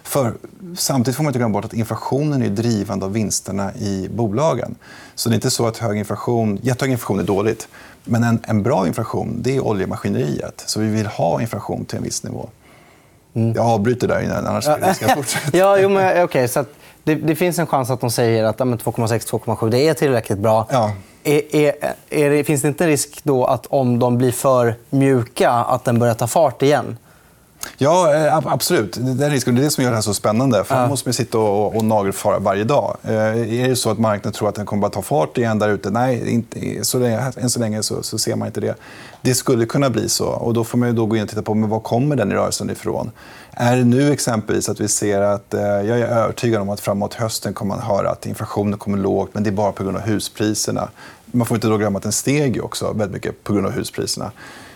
För 0.06 0.34
samtidigt 0.75 1.16
får 1.16 1.24
man 1.24 1.30
inte 1.30 1.40
glömma 1.40 1.54
bort 1.54 1.66
att 1.66 1.74
inflationen 1.74 2.42
är 2.42 2.50
drivande 2.50 3.06
av 3.06 3.13
vinsterna 3.13 3.75
i 3.75 4.10
bolagen. 4.12 4.75
Så 5.16 5.30
det 5.30 5.34
är 5.34 5.36
inte 5.36 5.52
så 5.52 5.68
att 5.68 5.78
hög 5.78 5.98
inflation, 5.98 6.60
jättehög 6.62 6.92
inflation 6.92 7.19
är 7.19 7.24
dåligt. 7.24 7.68
Men 8.04 8.24
en, 8.24 8.40
en 8.48 8.63
bra 8.63 8.88
inflation 8.88 9.38
det 9.42 9.56
är 9.56 9.66
oljemaskineriet. 9.66 10.63
Så 10.66 10.80
vi 10.80 10.88
vill 10.88 11.06
ha 11.06 11.42
inflation 11.42 11.86
till 11.86 11.98
en 11.98 12.04
viss 12.04 12.24
nivå. 12.24 12.50
Mm. 13.34 13.54
Jag 13.54 13.66
avbryter 13.66 14.07
där, 14.07 14.22
innan, 14.22 14.46
annars 14.46 14.63
ska 14.63 15.06
jag 15.07 15.12
fortsätta. 15.16 15.57
ja, 15.57 15.78
jo, 15.78 15.90
men, 15.90 16.24
okay, 16.24 16.48
så 16.48 16.66
det, 17.04 17.16
det, 17.16 17.36
finns 17.36 17.60
en 17.60 17.68
chans 17.68 17.90
att 17.90 18.02
de 18.02 18.12
säger 18.12 18.44
att 18.44 18.60
2,6-2,7 18.60 19.75
är 19.75 19.94
tillräckligt 19.94 20.40
bra. 20.40 20.68
Ja. 20.72 20.92
Är, 21.24 21.56
är, 21.56 21.74
är 22.10 22.30
det, 22.30 22.44
finns 22.44 22.62
det 22.62 22.68
inte 22.68 22.88
risk 22.88 23.19
då 23.24 23.46
att 23.46 23.66
om 23.66 24.00
de 24.00 24.18
blir 24.18 24.31
för 24.31 24.75
mjuka 24.90 25.52
att 25.52 25.84
den 25.84 26.00
börjar 26.00 26.13
ta 26.13 26.28
fart 26.28 26.62
igen? 26.62 26.98
Ja, 27.77 28.13
eh, 28.13 28.38
absolut. 28.47 28.97
Det 29.01 29.25
är 29.25 29.29
risken. 29.29 29.56
Det 29.56 29.62
är 29.62 29.63
det 29.63 29.69
som 29.69 29.83
gör 29.83 29.91
det 29.91 29.97
här 29.97 30.01
så 30.01 30.13
spännande. 30.13 30.63
För 30.63 30.75
ja. 30.75 30.88
måste 30.88 31.07
man 31.07 31.13
sitta 31.13 31.38
och, 31.38 31.75
och 31.75 31.85
nagelfara 31.85 32.39
varje 32.39 32.63
dag. 32.63 32.97
Eh, 33.03 33.13
är 33.63 33.69
det 33.69 33.75
så 33.75 33.89
att 33.89 34.00
marknaden 34.00 34.33
tror 34.33 34.50
att 34.50 34.56
den 34.56 34.65
kommer 34.65 34.88
att 34.88 34.94
ta 34.94 35.01
fart 35.01 35.38
igen 35.38 35.59
där 35.59 35.69
ute? 35.69 35.89
Nej, 35.89 36.29
inte, 36.29 36.85
så 36.85 37.00
länge, 37.00 37.31
än 37.38 37.50
så 37.50 37.59
länge 37.59 37.83
så, 37.83 38.03
så, 38.03 38.17
ser 38.17 38.35
man 38.35 38.47
inte 38.47 38.62
det. 38.62 38.75
Det 39.21 39.35
skulle 39.35 39.65
kunna 39.65 39.89
bli 39.89 40.09
så. 40.09 40.25
Och 40.25 40.53
då 40.53 40.63
får 40.63 40.77
man 40.77 40.95
då 40.95 41.06
gå 41.06 41.15
in 41.15 41.23
och 41.23 41.29
titta 41.29 41.41
på 41.41 41.53
men 41.53 41.69
var 41.69 41.79
kommer 41.79 42.15
den 42.15 42.31
rörelsen 42.31 42.69
ifrån. 42.69 43.12
Är 43.51 43.77
det 43.77 43.83
nu 43.83 44.11
exempelvis 44.11 44.69
att 44.69 44.79
vi 44.79 44.88
ser 44.88 45.21
att... 45.21 45.53
Eh, 45.53 45.61
jag 45.61 46.00
är 46.00 46.07
övertygad 46.07 46.61
om 46.61 46.69
att 46.69 46.79
framåt 46.79 47.13
hösten 47.13 47.53
kommer 47.53 47.75
man 47.75 47.85
höra 47.85 48.09
att 48.09 48.25
inflationen 48.25 48.79
kommer 48.79 48.97
lågt 48.97 49.29
men 49.33 49.44
det 49.44 49.50
är 49.50 49.51
bara 49.51 49.71
på 49.71 49.83
grund 49.83 49.97
av 49.97 50.03
huspriserna. 50.03 50.89
Man 51.25 51.47
får 51.47 51.56
inte 51.56 51.68
då 51.68 51.77
glömma 51.77 51.97
att 51.97 52.03
den 52.03 52.11
steg 52.11 52.63
också 52.63 52.94
väldigt 52.94 53.11
mycket 53.11 53.44
på 53.44 53.53
grund 53.53 53.68
av 53.68 53.71
huspriserna. 53.71 54.31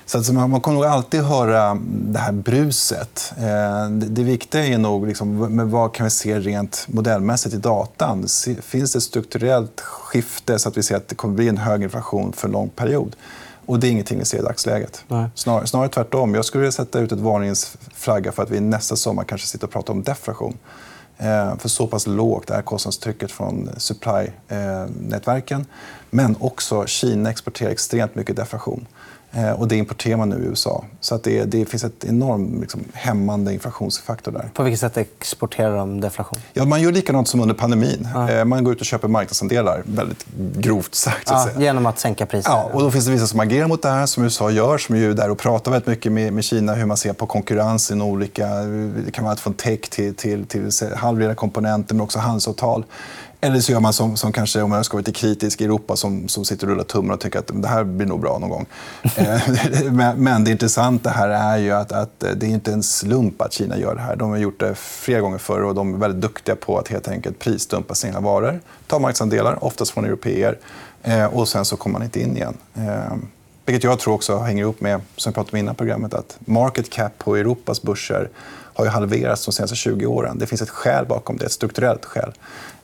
Så 0.10 0.18
alltså 0.18 0.34
man, 0.34 0.62
kommer 0.62 0.76
nog 0.76 0.86
alltid 0.86 1.22
höra 1.22 1.78
det 1.92 2.20
här 2.20 2.32
bruset. 2.32 3.34
Eh, 3.38 3.90
det, 3.90 4.24
viktiga 4.24 4.66
är 4.66 4.78
nog 4.78 5.08
liksom, 5.08 5.56
med 5.56 5.68
vad 5.68 5.94
kan 5.94 6.04
vi 6.04 6.10
se 6.10 6.40
rent 6.40 6.86
modellmässigt 6.88 7.56
i 7.56 7.58
datan. 7.58 8.28
Finns 8.62 8.92
det 8.92 8.98
ett 8.98 9.04
strukturellt 9.04 9.82
skifte 9.82 10.60
så 10.60 10.70
att 10.70 10.78
vi 10.78 10.84
ser 10.84 10.96
att 10.96 11.08
det 11.08 11.16
kommer 11.16 11.36
bli 11.36 11.48
en 11.48 11.58
hög 11.58 11.84
inflation 11.84 12.34
för 12.34 12.48
en 12.48 12.52
lång 12.52 12.70
period? 12.70 13.16
Och 13.66 13.80
det 13.80 13.88
är 13.88 13.92
ingenting 13.92 14.20
vi 14.20 14.26
ser 14.26 14.38
i 14.38 14.42
dagsläget. 14.42 15.04
Snar, 15.36 15.66
snarare 15.66 15.90
tvärtom. 15.90 16.36
Jag 16.36 16.46
skulle 16.46 16.62
vilja 16.62 16.72
sätta 16.72 17.00
ut 17.00 17.12
ett 17.12 17.20
varningens 17.20 17.78
flagga 17.94 18.32
för 18.32 18.44
att 18.44 18.50
vi 18.50 18.60
nästa 18.60 18.96
sommar 18.96 19.24
kanske 19.24 19.48
sitter 19.48 19.68
och 19.68 19.74
pratar 19.74 19.94
om 19.94 20.04
deflation. 20.04 20.58
Eh, 21.18 21.58
för 21.58 21.70
så 21.70 21.88
pass 21.88 22.08
lågt 22.08 22.50
är 22.50 22.62
kostnadstrycket 22.62 23.32
från 23.32 23.70
supply-nätverken. 23.78 25.66
Men 26.10 26.36
också 26.40 26.86
Kina 26.86 27.30
exporterar 27.30 27.72
extremt 27.72 28.16
mycket 28.16 28.36
deflation. 28.36 28.86
Eh, 29.32 29.52
och 29.52 29.68
det 29.68 29.76
importerar 29.76 30.18
man 30.18 30.30
nu 30.30 30.36
i 30.36 30.46
USA. 30.46 30.86
Så 31.00 31.16
att 31.16 31.24
det, 31.24 31.46
det 31.46 31.66
finns 31.66 31.84
ett 31.84 32.04
enormt 32.04 32.62
liksom, 32.62 32.82
hämmande 32.94 33.54
inflationsfaktor 33.54 34.32
där. 34.32 34.50
På 34.54 34.64
vilket 34.64 34.80
sätt 34.80 34.98
exporterar 34.98 35.78
de 35.78 36.02
deflation? 36.02 36.40
Ja, 36.54 36.66
man 36.66 36.82
gör 36.82 36.92
likadant 36.92 37.28
som 37.28 37.42
under 37.42 37.56
pandemin. 37.56 38.08
Ja. 38.14 38.32
Eh, 38.32 38.46
man 38.46 38.64
går 38.64 38.74
ut 38.74 38.80
och 38.80 38.86
köper 38.86 39.08
marknadsandelar, 39.08 39.84
väldigt 39.86 40.26
grovt 40.56 40.96
sagt. 40.96 41.30
Ja, 41.30 41.50
genom 41.58 41.86
att 41.86 42.00
sänka 42.00 42.26
priser? 42.26 42.50
Ja, 42.50 42.70
och 42.74 42.82
då 42.82 42.92
finns 42.92 43.06
det 43.06 43.12
vissa 43.12 43.28
som 43.28 43.40
agerar 43.40 43.68
mot 43.68 43.82
det 43.82 43.90
här, 43.90 44.06
som 44.06 44.24
USA 44.24 44.50
gör. 44.50 44.78
Som 44.78 44.96
är 44.96 45.14
där 45.14 45.30
och 45.30 45.38
pratar 45.38 45.72
väldigt 45.72 45.88
mycket 45.88 46.12
med, 46.12 46.34
med 46.34 46.44
Kina 46.44 46.74
hur 46.74 46.86
man 46.86 46.98
ser 46.98 47.14
på 47.14 47.26
konkurrens 47.26 47.92
i 47.92 47.94
olika... 47.94 48.48
Det 49.06 49.12
kan 49.12 49.24
vara 49.24 49.32
allt 49.32 49.40
från 49.40 49.54
tech 49.54 49.80
till, 49.90 50.16
till, 50.16 50.46
till 50.46 50.72
halvledarkomponenter, 50.96 51.96
men 51.96 52.02
också 52.02 52.20
handelsavtal. 52.20 52.84
Eller 53.42 53.60
så 53.60 53.72
gör 53.72 53.80
man 53.80 53.94
som, 53.94 54.18
som 54.18 54.32
kanske, 54.32 54.62
om 54.62 54.72
jag 54.72 54.86
ska 54.86 54.98
vara 54.98 55.00
lite 55.00 55.20
kritisk, 55.20 55.62
i 55.62 55.66
Europa 55.66 55.96
som, 55.96 56.28
som 56.28 56.46
sitter 56.46 56.68
och 56.68 56.72
rullar 56.72 56.84
tummarna 56.84 57.14
och 57.14 57.20
tycker 57.20 57.40
att 57.40 57.52
det 57.54 57.68
här 57.68 57.84
blir 57.84 58.08
nog 58.08 58.22
bra 58.22 58.38
någon 58.40 58.50
gång. 58.50 58.66
Eh, 59.16 60.14
men, 60.16 60.44
det 60.44 60.52
intressanta 60.52 61.10
här 61.10 61.30
är 61.30 61.58
ju 61.58 61.72
att, 61.72 61.92
att 61.92 62.20
det 62.20 62.44
är 62.44 62.50
inte 62.50 62.74
en 62.74 62.84
slump 62.84 63.42
att 63.42 63.54
Kina 63.54 63.78
gör 63.78 63.96
det 63.96 64.02
här. 64.02 64.16
De 64.16 64.30
har 64.30 64.38
gjort 64.38 64.60
det 64.60 64.76
flera 64.76 65.22
gånger 65.22 65.38
förr 65.38 65.62
och 65.62 65.76
de 65.76 65.94
är 65.94 65.98
väldigt 65.98 66.22
duktiga 66.22 66.56
på 66.56 66.78
att 66.78 66.88
helt 66.88 67.08
enkelt 67.08 67.40
prisdumpa 67.40 67.96
sina 67.96 68.20
varor. 68.20 68.60
Ta 68.88 69.00
marknadsandelar, 69.00 69.64
oftast 69.64 69.92
från 69.92 70.06
europeer. 70.06 70.58
Eh, 71.04 71.26
och 71.26 71.48
sen 71.48 71.66
så 71.66 71.78
kommer 71.78 71.94
man 71.94 72.04
inte 72.04 72.22
in 72.22 72.38
igen. 72.38 72.58
Eh, 72.76 73.16
vilket 73.66 73.84
jag 73.84 74.00
tror 74.00 74.14
också 74.14 74.38
hänger 74.38 74.64
ihop 74.64 74.82
med, 74.82 75.02
som 75.16 75.32
vi 75.32 75.34
pratade 75.34 75.52
om 75.52 75.58
innan 75.58 75.76
programmet, 75.76 76.14
att 76.14 76.38
market 76.40 76.90
cap 76.90 77.18
på 77.18 77.36
Europas 77.36 77.82
börser 77.82 78.30
har 78.74 78.86
ju 78.86 78.92
halverats 78.92 79.46
de 79.46 79.52
senaste 79.52 79.76
20 79.76 80.06
åren. 80.06 80.38
Det 80.40 80.48
finns 80.48 80.62
ett 80.62 80.70
skäl 80.70 81.06
bakom 81.06 81.38
det, 81.38 81.46
ett 81.46 81.52
strukturellt 81.52 82.06
skäl 82.06 82.34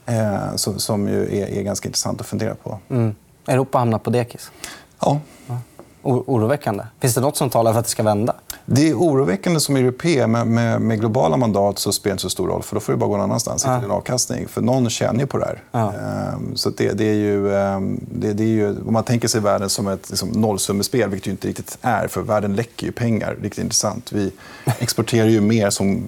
eh, 0.05 0.55
som, 0.55 0.79
som 0.79 1.07
ju 1.07 1.39
är, 1.41 1.57
är, 1.57 1.61
ganska 1.61 1.87
intressant 1.87 2.21
att 2.21 2.27
fundera 2.27 2.55
på. 2.55 2.79
Mm. 2.89 3.15
Europa 3.47 3.77
hamnar 3.77 3.99
på 3.99 4.09
dekis? 4.09 4.51
Ja. 4.99 5.19
ja. 5.47 5.59
Oroväckande. 6.07 6.83
Finns 6.99 7.15
det 7.15 7.21
nåt 7.21 7.37
som 7.37 7.49
talar 7.49 7.71
för 7.71 7.79
att 7.79 7.85
det 7.85 7.91
ska 7.91 8.03
vända? 8.03 8.35
Det 8.65 8.89
är 8.89 8.93
oroväckande 8.93 9.59
som 9.59 9.75
europé. 9.75 10.27
Med, 10.27 10.47
med, 10.47 10.81
med, 10.81 10.99
globala 10.99 11.37
mandat 11.37 11.79
så 11.79 11.91
spelar 11.91 12.11
det 12.11 12.13
inte 12.13 12.21
så 12.21 12.29
stor 12.29 12.47
roll. 12.47 12.63
för 12.63 12.75
Då 12.75 12.79
får 12.79 12.93
du 12.93 12.99
bara 12.99 13.09
gå 13.09 13.17
någon 13.17 13.23
annanstans. 13.23 13.63
Ja. 13.65 13.83
en 13.83 13.91
avkastning. 13.91 14.47
För 14.47 14.61
någon 14.61 14.89
tjänar 14.89 15.19
ju 15.19 15.27
på 15.27 15.37
det 15.37 15.45
här. 15.45 15.63
Ja. 15.71 15.93
Ehm, 15.93 16.55
så 16.55 16.69
det, 16.69 16.91
det, 16.91 17.05
är 17.05 17.13
ju, 17.13 17.55
ehm, 17.55 17.99
det, 18.11 18.33
det, 18.33 18.43
är 18.43 18.47
ju... 18.47 18.69
Om 18.87 18.93
man 18.93 19.03
tänker 19.03 19.27
sig 19.27 19.41
världen 19.41 19.69
som 19.69 19.87
ett 19.87 20.09
liksom, 20.09 20.29
nollsummespel, 20.29 21.09
vilket 21.09 21.25
det 21.25 21.31
inte 21.31 21.47
riktigt 21.47 21.77
är. 21.81 22.07
för 22.07 22.21
Världen 22.21 22.55
läcker 22.55 22.85
ju 22.85 22.91
pengar. 22.91 23.37
Riktigt 23.41 23.63
intressant. 23.63 24.11
Vi 24.11 24.31
exporterar 24.79 25.27
ju 25.27 25.41
mer 25.41 25.69
som 25.69 26.03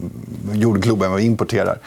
jordglob 0.51 1.03
än 1.03 1.11
vad 1.11 1.19
vi 1.19 1.25
importerar. 1.25 1.79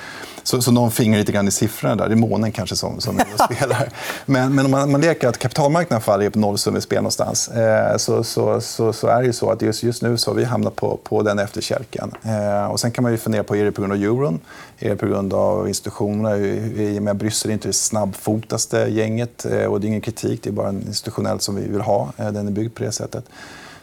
Så, 0.51 0.63
så 0.63 0.73
någon 0.73 0.91
finger 0.91 1.19
lite 1.19 1.33
grann 1.33 1.49
i 1.49 1.51
siffrorna 1.51 1.97
där. 1.97 2.09
Det 2.09 2.15
är 2.15 2.17
månen 2.17 2.53
kanske 2.53 2.77
som, 2.77 3.01
som 3.01 3.21
spelar. 3.51 3.89
Men, 4.27 4.55
men 4.55 4.65
om 4.65 4.71
man, 4.71 4.91
man 4.91 5.01
leker 5.01 5.29
att 5.29 5.39
kapitalmarknaden 5.39 6.03
faller 6.03 6.31
på 6.31 6.39
nollsummespel 6.39 6.97
någonstans 6.97 7.49
eh, 7.49 7.97
så, 7.97 8.25
så, 8.25 8.61
så, 8.61 8.93
så, 8.93 9.07
är 9.07 9.23
det 9.23 9.33
så 9.33 9.51
att 9.51 9.63
just, 9.63 9.83
just 9.83 10.03
nu 10.03 10.17
så 10.17 10.31
har 10.31 10.37
vi 10.37 10.45
hamnat 10.45 10.77
på, 10.77 10.97
på 10.97 11.23
den 11.23 11.39
efterkälken. 11.39 12.15
Eh, 12.23 12.71
och 12.71 12.81
sen 12.81 12.91
kan 12.91 13.03
man 13.03 13.13
ju 13.13 13.19
fundera 13.19 13.45
på, 13.45 13.57
är 13.57 13.65
det 13.65 13.73
på 13.73 13.83
grund 13.83 13.93
av 13.93 14.03
euron? 14.03 14.41
Är 14.79 14.91
det 14.91 14.97
på 14.97 15.07
grund 15.07 15.35
av 15.35 15.69
institutionerna? 15.69 16.37
I 16.37 16.99
och 16.99 17.03
med 17.03 17.17
Bryssel 17.17 17.51
är 17.51 17.53
inte 17.53 17.69
det 17.69 17.73
snabbfotaste 17.73 18.79
gänget. 18.79 19.45
Eh, 19.45 19.65
och 19.65 19.81
det 19.81 19.87
är 19.87 19.89
ingen 19.89 20.01
kritik, 20.01 20.43
det 20.43 20.51
är 20.51 20.53
bara 20.53 20.69
en 20.69 20.83
institutionellt 20.87 21.43
som 21.43 21.57
vi 21.57 21.69
vill 21.69 21.81
ha. 21.81 22.13
Eh, 22.17 22.33
den 22.33 22.47
är 22.47 22.53
byggd 22.53 22.75
på 22.75 22.83
det 22.83 22.93
sättet. 22.93 23.25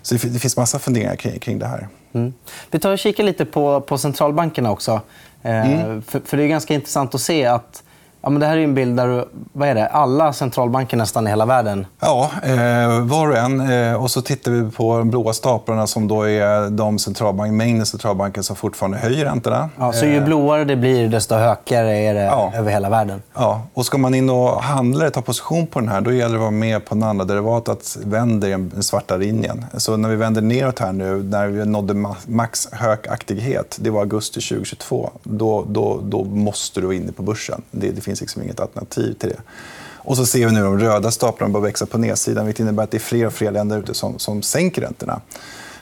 Så 0.01 0.15
det, 0.15 0.27
det 0.27 0.39
finns 0.39 0.57
massa 0.57 0.79
funderingar 0.79 1.15
kring, 1.15 1.39
kring 1.39 1.59
det 1.59 1.65
här. 1.65 1.87
Mm. 2.13 2.33
Vi 2.71 2.79
tar 2.79 2.91
och 2.91 2.99
kikar 2.99 3.23
lite 3.23 3.45
på, 3.45 3.81
på 3.81 3.97
centralbankerna 3.97 4.71
också. 4.71 5.01
Eh, 5.47 5.71
mm. 5.71 6.01
För, 6.01 6.19
för, 6.19 6.37
Det 6.37 6.43
är 6.43 6.47
ganska 6.47 6.73
intressant 6.73 7.15
att 7.15 7.21
se 7.21 7.45
att 7.45 7.83
Ja, 8.21 8.29
men 8.29 8.39
det 8.39 8.45
här 8.45 8.57
är 8.57 8.63
en 8.63 8.75
bild 8.75 8.97
där 8.97 9.25
vad 9.53 9.69
är 9.69 9.75
det? 9.75 9.87
alla 9.87 10.33
centralbanker 10.33 10.97
nästan 10.97 11.27
i 11.27 11.29
hela 11.29 11.45
världen... 11.45 11.85
Ja, 11.99 12.31
eh, 12.43 13.01
var 13.01 13.29
och 13.29 13.37
en. 13.37 13.71
Eh, 13.71 14.03
och 14.03 14.11
så 14.11 14.21
tittar 14.21 14.51
vi 14.51 14.71
på 14.71 14.97
de 14.97 15.09
blåa 15.09 15.33
staplarna 15.33 15.87
som 15.87 16.07
då 16.07 16.29
är 16.29 16.69
de 16.69 16.99
centralbank, 16.99 17.53
mängden 17.53 17.85
centralbanker 17.85 18.41
som 18.41 18.55
fortfarande 18.55 18.97
höjer 18.97 19.25
räntorna. 19.25 19.69
Ja, 19.77 19.93
så 19.93 20.05
ju 20.05 20.17
eh, 20.17 20.23
blåare 20.23 20.65
det 20.65 20.75
blir, 20.75 21.09
desto 21.09 21.35
högre 21.35 21.97
är 21.97 22.13
det 22.13 22.23
ja. 22.23 22.51
över 22.55 22.71
hela 22.71 22.89
världen. 22.89 23.21
Ja. 23.33 23.61
Och 23.73 23.85
ska 23.85 23.97
man 23.97 24.13
in 24.13 24.29
och 24.29 24.63
handla 24.63 25.09
ta 25.09 25.21
position 25.21 25.67
på 25.67 25.79
den 25.79 25.89
här 25.89 26.01
då 26.01 26.11
gäller 26.11 26.29
det 26.29 26.35
att 26.35 26.41
vara 26.41 26.51
med 26.51 26.85
på 26.85 26.95
andra 26.95 27.25
derivatet 27.25 27.97
vänder 28.03 28.49
den 28.49 28.83
svarta 28.83 29.17
linjen. 29.17 29.65
Så 29.77 29.97
när 29.97 30.09
vi 30.09 30.15
vänder 30.15 30.41
neråt 30.41 30.79
här 30.79 30.93
nu, 30.93 31.23
när 31.23 31.47
vi 31.47 31.65
nådde 31.65 31.93
max 32.25 32.67
hökaktighet, 32.71 33.77
det 33.81 33.89
var 33.89 33.99
augusti 33.99 34.41
2022, 34.41 35.09
då, 35.23 35.65
då, 35.67 35.99
då 36.03 36.23
måste 36.23 36.81
du 36.81 36.95
in 36.95 37.13
på 37.13 37.23
börsen. 37.23 37.61
Det, 37.71 37.91
det 37.91 38.01
finns 38.07 38.19
finns 38.19 38.29
liksom 38.29 38.43
inget 38.43 38.59
alternativ 38.59 39.13
till 39.13 39.29
det. 39.29 39.41
Och 40.07 40.17
så 40.17 40.25
ser 40.25 40.45
vi 40.45 40.51
nu 40.51 40.61
de 40.61 40.79
röda 40.79 41.11
staplarna 41.11 41.53
börja 41.53 41.63
växa 41.63 41.85
på 41.85 41.97
nedsidan 41.97 42.45
vilket 42.45 42.59
innebär 42.59 42.83
att 42.83 42.91
det 42.91 42.97
är 42.97 42.99
fler 42.99 43.27
och 43.27 43.33
fler 43.33 43.51
länder 43.51 43.79
ute 43.79 43.93
som, 43.93 44.19
som 44.19 44.41
sänker 44.41 44.81
räntorna. 44.81 45.21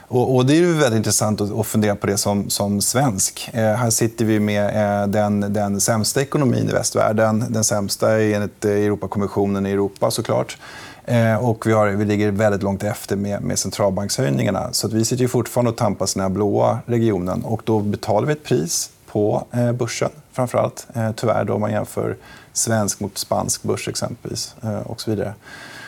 Och, 0.08 0.36
och 0.36 0.46
det 0.46 0.58
är 0.58 0.62
väldigt 0.62 0.96
intressant 0.96 1.40
att, 1.40 1.66
fundera 1.66 1.96
på 1.96 2.06
det 2.06 2.16
som, 2.16 2.50
som 2.50 2.80
svensk. 2.80 3.50
Eh, 3.52 3.74
här 3.74 3.90
sitter 3.90 4.24
vi 4.24 4.40
med 4.40 4.64
eh, 4.66 5.08
den, 5.08 5.40
den 5.52 5.80
sämsta 5.80 6.22
ekonomin 6.22 6.68
i 6.68 6.72
västvärlden. 6.72 7.44
Den 7.48 7.64
sämsta 7.64 8.20
enligt 8.20 8.64
eh, 8.64 8.70
Europakommissionen 8.70 9.66
i 9.66 9.70
Europa, 9.70 10.10
såklart. 10.10 10.58
Eh, 11.04 11.44
och 11.44 11.66
vi, 11.66 11.72
har, 11.72 11.86
vi 11.88 12.04
ligger 12.04 12.30
väldigt 12.30 12.62
långt 12.62 12.84
efter 12.84 13.16
med, 13.16 13.42
med 13.42 13.58
centralbankshöjningarna. 13.58 14.72
Så 14.72 14.88
vi 14.88 15.04
sitter 15.04 15.22
ju 15.22 15.28
fortfarande 15.28 15.70
och 15.70 15.76
tampas 15.76 16.16
i 16.16 16.18
den 16.18 16.34
blåa 16.34 16.78
regionen. 16.86 17.44
Och 17.44 17.62
då 17.64 17.80
betalar 17.80 18.26
vi 18.26 18.32
ett 18.32 18.44
pris 18.44 18.90
på 19.16 19.46
eh, 19.52 19.72
börsen, 19.72 20.10
framför 20.32 20.58
allt. 20.58 20.86
Eh, 20.94 21.10
tyvärr, 21.16 21.44
då, 21.44 21.54
om 21.54 21.60
man 21.60 21.72
jämför 21.72 22.16
svensk 22.52 23.00
mot 23.00 23.18
spansk 23.18 23.62
börs 23.62 23.88
exempelvis. 23.88 24.54
Eh, 24.62 24.78
och 24.78 25.00
så 25.00 25.10
vidare. 25.10 25.34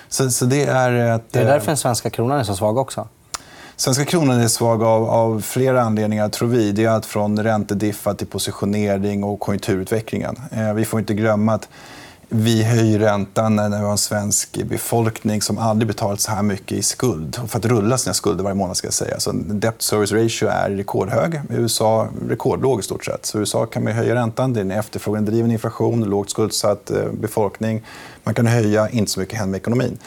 Så, 0.09 0.31
så 0.31 0.45
det, 0.45 0.65
är 0.65 0.93
ett, 1.17 1.23
det 1.31 1.39
är 1.39 1.45
därför 1.45 1.67
den 1.67 1.77
svenska 1.77 2.11
kronan 2.11 2.39
är 2.39 2.45
så 2.45 2.55
svag 2.55 2.79
också. 2.79 3.09
Svenska 3.77 4.05
kronan 4.05 4.41
är 4.41 4.49
svag 4.49 4.83
av, 4.83 5.11
av 5.11 5.41
flera 5.41 5.83
anledningar, 5.83 6.29
tror 6.29 6.49
vi. 6.49 6.73
Det 6.73 6.85
är 6.85 6.89
allt 6.89 7.07
från 7.07 7.43
räntediffa 7.43 8.15
till 8.15 8.27
positionering 8.27 9.25
och 9.25 9.41
konjunkturutvecklingen. 9.41 10.37
vi 10.75 10.85
får 10.85 11.01
inte 11.01 11.15
glömma 11.15 11.55
att 11.55 11.69
vi 12.31 12.65
höjer 12.65 12.99
räntan 12.99 13.57
när 13.57 13.69
vi 13.69 13.77
har 13.77 13.91
en 13.91 13.99
svensk 13.99 14.65
befolkning 14.65 15.43
som 15.43 15.59
aldrig 15.59 15.89
betalat 15.89 16.21
så 16.21 16.31
här 16.31 16.43
mycket 16.43 16.79
i 16.79 16.83
skuld. 16.83 17.41
för 17.49 17.59
att 17.59 17.65
rulla 17.65 17.99
sina 17.99 18.15
skulder 18.15 18.45
varje 18.45 18.55
månad. 18.55 18.77
Ska 18.77 18.87
jag 18.87 18.95
säga. 18.95 19.21
Så 19.21 19.33
debt 19.33 19.83
service 19.83 20.13
ratio 20.13 20.49
är 20.49 20.71
rekordhög. 20.71 21.35
I 21.35 21.55
USA 21.55 22.09
rekordlåg 22.29 22.81
i 22.81 22.83
stort 22.83 23.05
sett. 23.05 23.27
Så 23.27 23.39
I 23.39 23.41
USA 23.41 23.67
kan 23.67 23.85
man 23.85 23.93
höja 23.93 24.15
räntan. 24.15 24.53
Det 24.53 24.61
är 24.61 24.65
en 24.65 24.71
efterfrågedriven 24.71 25.51
inflation, 25.51 26.05
lågt 26.05 26.31
skuldsatt 26.31 26.91
eh, 26.91 27.13
befolkning. 27.13 27.83
Man 28.25 28.35
kan 28.35 28.47
höja, 28.47 28.89
inte 28.89 29.11
så 29.11 29.21
mycket 29.21 29.39
händer 29.39 29.51
med 29.51 29.59
ekonomin. 29.59 29.99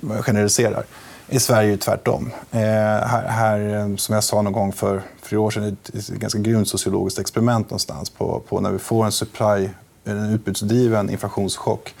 Man 0.00 0.22
generaliserar. 0.22 0.84
I 1.28 1.40
Sverige 1.40 1.68
är 1.68 1.72
det 1.72 1.78
tvärtom. 1.78 2.30
Eh, 2.50 2.60
här, 2.60 3.28
här, 3.28 3.78
eh, 3.90 3.96
som 3.96 4.14
jag 4.14 4.24
sa 4.24 4.42
någon 4.42 4.52
gång 4.52 4.72
för 4.72 5.02
flera 5.22 5.40
år 5.40 5.50
sedan, 5.50 5.76
ett 5.94 6.08
ganska 6.08 6.38
grymt 6.38 6.68
sociologiskt 6.68 7.18
experiment 7.18 7.70
någonstans 7.70 8.10
på, 8.10 8.42
på 8.48 8.60
när 8.60 8.70
vi 8.70 8.78
får 8.78 9.04
en 9.04 9.12
supply 9.12 9.68
en 10.04 10.30
utbudsdriven 10.30 11.10
inflationschock 11.10 11.94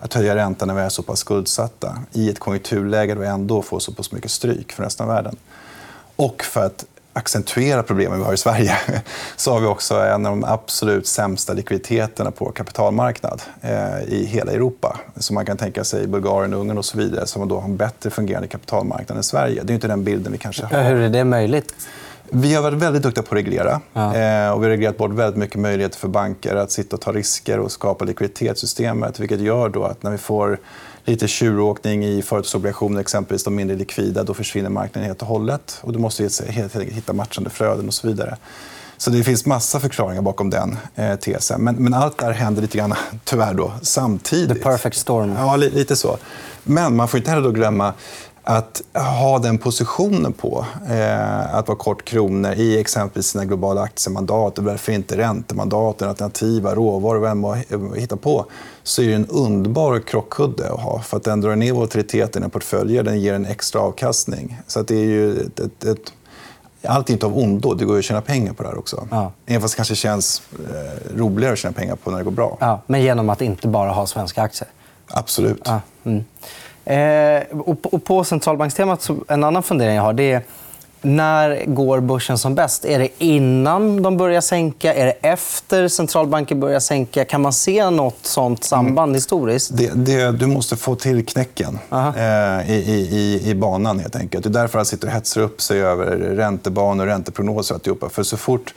att 0.00 0.14
höja 0.14 0.36
räntan 0.36 0.68
när 0.68 0.74
vi 0.74 0.80
är 0.80 0.88
så 0.88 1.02
pass 1.02 1.18
skuldsatta 1.18 1.98
i 2.12 2.30
ett 2.30 2.38
konjunkturläge 2.38 3.14
där 3.14 3.20
vi 3.20 3.26
ändå 3.26 3.62
får 3.62 3.80
så 3.80 3.92
pass 3.92 4.12
mycket 4.12 4.30
stryk 4.30 4.72
från 4.72 4.84
resten 4.84 5.08
av 5.08 5.14
världen. 5.14 5.36
Och 6.16 6.42
för 6.42 6.66
att 6.66 6.84
accentuera 7.12 7.82
problemen 7.82 8.18
vi 8.18 8.24
har 8.24 8.32
i 8.32 8.36
Sverige 8.36 8.78
så 9.36 9.52
har 9.52 9.60
vi 9.60 9.66
också 9.66 9.94
en 9.94 10.26
av 10.26 10.32
de 10.32 10.44
absolut 10.44 11.06
sämsta 11.06 11.52
likviditeterna 11.52 12.30
på 12.30 12.52
kapitalmarknad 12.52 13.42
eh, 13.60 14.02
i 14.02 14.24
hela 14.24 14.52
Europa. 14.52 14.98
Så 15.16 15.34
man 15.34 15.46
kan 15.46 15.56
tänka 15.56 15.84
sig 15.84 16.06
Bulgarien, 16.06 16.54
Ungern 16.54 16.78
och 16.78 16.84
så 16.84 16.98
vidare 16.98 17.26
som 17.26 17.48
då 17.48 17.60
har 17.60 17.64
en 17.64 17.76
bättre 17.76 18.10
fungerande 18.10 18.48
kapitalmarknad 18.48 19.16
än 19.16 19.24
Sverige. 19.24 19.62
Det 19.62 19.72
är 19.72 19.74
inte 19.74 19.88
den 19.88 20.04
bilden 20.04 20.32
vi 20.32 20.38
kanske 20.38 20.66
har. 20.66 20.82
Hur 20.82 20.96
är 20.96 21.08
det 21.08 21.24
möjligt? 21.24 21.74
Vi 22.30 22.54
har 22.54 22.62
varit 22.62 22.78
väldigt 22.78 23.02
duktiga 23.02 23.22
på 23.22 23.34
att 23.34 23.38
reglera. 23.38 23.80
Ja. 23.92 24.00
Eh, 24.00 24.50
och 24.50 24.62
vi 24.62 24.66
har 24.66 24.70
reglerat 24.70 24.96
bort 24.96 25.10
väldigt 25.10 25.38
mycket 25.38 25.60
möjligheter 25.60 25.98
för 25.98 26.08
banker 26.08 26.56
att 26.56 26.70
sitta 26.70 26.96
och 26.96 27.02
ta 27.02 27.12
risker 27.12 27.58
och 27.58 27.72
skapa 27.72 28.04
likviditetssystemet. 28.04 29.20
Vilket 29.20 29.40
gör 29.40 29.68
då 29.68 29.84
att 29.84 30.02
när 30.02 30.10
vi 30.10 30.18
får 30.18 30.58
lite 31.04 31.28
tjuråkning 31.28 32.04
i 32.04 32.22
företagsobligationer, 32.22 33.00
exempelvis 33.00 33.44
de 33.44 33.54
mindre 33.54 33.76
likvida, 33.76 34.22
då 34.22 34.34
försvinner 34.34 34.70
marknaden 34.70 35.06
helt 35.06 35.22
och 35.22 35.28
hållet. 35.28 35.78
Och 35.80 35.92
du 35.92 35.98
måste 35.98 36.22
helt 36.48 36.76
enkelt 36.76 36.96
hitta 36.96 37.12
matchande 37.12 37.50
flöden 37.50 37.88
och 37.88 37.94
så 37.94 38.08
vidare. 38.08 38.36
Så 38.96 39.10
det 39.10 39.24
finns 39.24 39.46
massa 39.46 39.80
förklaringar 39.80 40.22
bakom 40.22 40.50
den 40.50 40.78
eh, 40.94 41.16
tesen. 41.16 41.60
Men, 41.60 41.74
men 41.74 41.94
allt 41.94 42.18
det 42.18 42.24
här 42.24 42.32
händer 42.32 42.62
lite 42.62 42.78
grann, 42.78 42.94
tyvärr 43.24 43.54
då, 43.54 43.72
samtidigt. 43.82 44.56
The 44.56 44.62
perfect 44.62 44.96
storm. 44.96 45.34
Ja, 45.38 45.56
lite 45.56 45.96
så. 45.96 46.18
Men 46.62 46.96
man 46.96 47.08
får 47.08 47.18
inte 47.18 47.30
heller 47.30 47.42
då 47.42 47.50
glömma 47.50 47.92
att 48.50 48.82
ha 48.94 49.38
den 49.38 49.58
positionen 49.58 50.32
på, 50.32 50.66
eh, 50.90 51.54
att 51.54 51.68
vara 51.68 51.78
kort 51.78 52.04
kronor 52.04 52.52
i 52.52 52.80
exempelvis 52.80 53.26
sina 53.26 53.44
globala 53.44 53.80
aktiemandat 53.80 54.58
och 54.58 54.64
varför 54.64 54.92
inte 54.92 55.16
räntemandaten, 55.16 56.08
alternativa 56.08 56.74
råvaror, 56.74 57.20
vem 57.20 57.40
man 57.40 57.62
hittar 57.96 58.16
på 58.16 58.46
så 58.82 59.02
är 59.02 59.06
det 59.06 59.14
en 59.14 59.26
underbar 59.26 60.00
krockkudde 60.00 60.72
att 60.72 60.80
ha. 60.80 61.00
För 61.00 61.16
att 61.16 61.24
Den 61.24 61.40
drar 61.40 61.56
ner 61.56 61.72
volatiliteten 61.72 62.44
i 62.44 62.48
portföljer, 62.48 63.02
den 63.02 63.20
ger 63.20 63.34
en 63.34 63.46
extra 63.46 63.80
avkastning. 63.80 64.58
Så 64.66 64.82
det 64.82 64.96
är 64.96 65.04
ju 65.04 65.40
ett, 65.40 65.60
ett, 65.60 65.84
ett 65.84 66.12
allt 66.82 67.08
är 67.08 67.12
inte 67.12 67.26
av 67.26 67.38
ondo. 67.38 67.74
Det 67.74 67.84
går 67.84 67.98
att 67.98 68.04
tjäna 68.04 68.20
pengar 68.20 68.52
på 68.52 68.62
det 68.62 68.68
här 68.68 68.78
också. 68.78 69.08
Ja. 69.10 69.32
Även 69.46 69.62
fast 69.62 69.74
det 69.74 69.76
kanske 69.76 69.94
känns 69.94 70.42
eh, 70.52 71.16
roligare 71.18 71.52
att 71.52 71.58
tjäna 71.58 71.72
pengar 71.72 71.96
på 71.96 72.10
när 72.10 72.18
det 72.18 72.24
går 72.24 72.30
bra. 72.30 72.56
Ja, 72.60 72.82
men 72.86 73.02
genom 73.02 73.30
att 73.30 73.42
inte 73.42 73.68
bara 73.68 73.90
ha 73.90 74.06
svenska 74.06 74.42
aktier? 74.42 74.68
Absolut. 75.06 75.62
Ja. 75.64 75.80
Mm. 76.04 76.24
Eh, 76.88 77.42
och 77.58 78.04
på 78.04 78.24
centralbankstemat, 78.24 79.10
en 79.28 79.44
annan 79.44 79.62
fundering 79.62 79.96
jag 79.96 80.02
har 80.02 80.12
det 80.12 80.32
är 80.32 80.42
när 81.02 81.64
går 81.66 82.00
börsen 82.00 82.38
som 82.38 82.54
bäst? 82.54 82.84
Är 82.84 82.98
det 82.98 83.08
innan 83.18 84.02
de 84.02 84.16
börjar 84.16 84.40
sänka? 84.40 84.94
Är 84.94 85.06
det 85.06 85.12
efter 85.12 85.88
centralbanken 85.88 86.60
börjar 86.60 86.80
sänka? 86.80 87.24
Kan 87.24 87.42
man 87.42 87.52
se 87.52 87.90
nåt 87.90 88.18
sånt 88.22 88.64
samband 88.64 89.10
mm. 89.10 89.14
historiskt? 89.14 89.70
Det, 89.76 89.90
det, 89.94 90.32
du 90.32 90.46
måste 90.46 90.76
få 90.76 90.94
till 90.94 91.26
knäcken 91.26 91.78
eh, 91.90 92.70
i, 92.70 93.08
i, 93.10 93.50
i, 93.50 93.54
banan. 93.54 93.98
Helt 94.00 94.16
enkelt. 94.16 94.44
Det 94.44 94.50
är 94.50 94.52
därför 94.62 94.78
han 94.78 94.86
sitter 94.86 95.06
och 95.06 95.12
hetsar 95.12 95.40
upp 95.40 95.60
sig 95.60 95.82
över 95.82 96.16
räntebanor, 96.16 97.06
ränteprognoser 97.06 97.74
och 97.74 97.76
alltihopa. 97.76 98.08
För 98.08 98.22
så 98.22 98.36
fort 98.36 98.74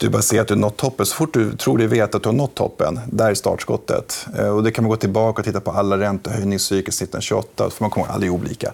du 0.00 0.08
bara 0.08 0.22
ser 0.22 0.40
att 0.40 0.48
du 0.48 0.54
nått 0.54 0.76
toppen. 0.76 1.06
Så 1.06 1.14
fort 1.14 1.34
du 1.34 1.56
tror 1.56 1.78
dig 1.78 1.86
veta 1.86 2.16
att 2.16 2.22
du 2.22 2.28
har 2.28 2.36
nått 2.36 2.54
toppen, 2.54 3.00
där 3.06 3.30
är 3.30 3.34
startskottet. 3.34 4.26
Eh, 4.38 4.48
och 4.48 4.62
det 4.62 4.70
kan 4.70 4.84
man 4.84 4.90
gå 4.90 4.96
tillbaka 4.96 5.40
och 5.40 5.44
titta 5.44 5.60
på 5.60 5.70
alla 5.70 5.98
räntehöjningscykler 5.98 6.92
sedan 6.92 7.04
1928. 7.04 7.70
För 7.70 7.84
man 7.84 7.90
kommer 7.90 8.08
alla 8.08 8.26
är 8.26 8.30
olika. 8.30 8.72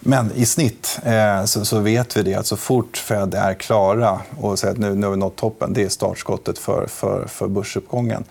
Men 0.00 0.32
i 0.34 0.46
snitt 0.46 0.98
eh, 1.02 1.44
så, 1.44 1.64
så, 1.64 1.78
vet 1.78 2.16
vi 2.16 2.22
det 2.22 2.34
att 2.34 2.46
så 2.46 2.56
fort 2.56 2.96
Fed 2.96 3.34
är 3.34 3.54
klara 3.54 4.20
och 4.40 4.58
säger 4.58 4.74
att 4.74 4.80
nu, 4.80 4.94
nu 4.94 5.06
har 5.06 5.10
vi 5.10 5.18
nått 5.18 5.36
toppen, 5.36 5.72
det 5.72 5.82
är 5.82 5.88
startskottet 5.88 6.58
för, 6.58 6.86
för, 6.86 7.26
för 7.26 7.48
börsuppgången. 7.48 8.24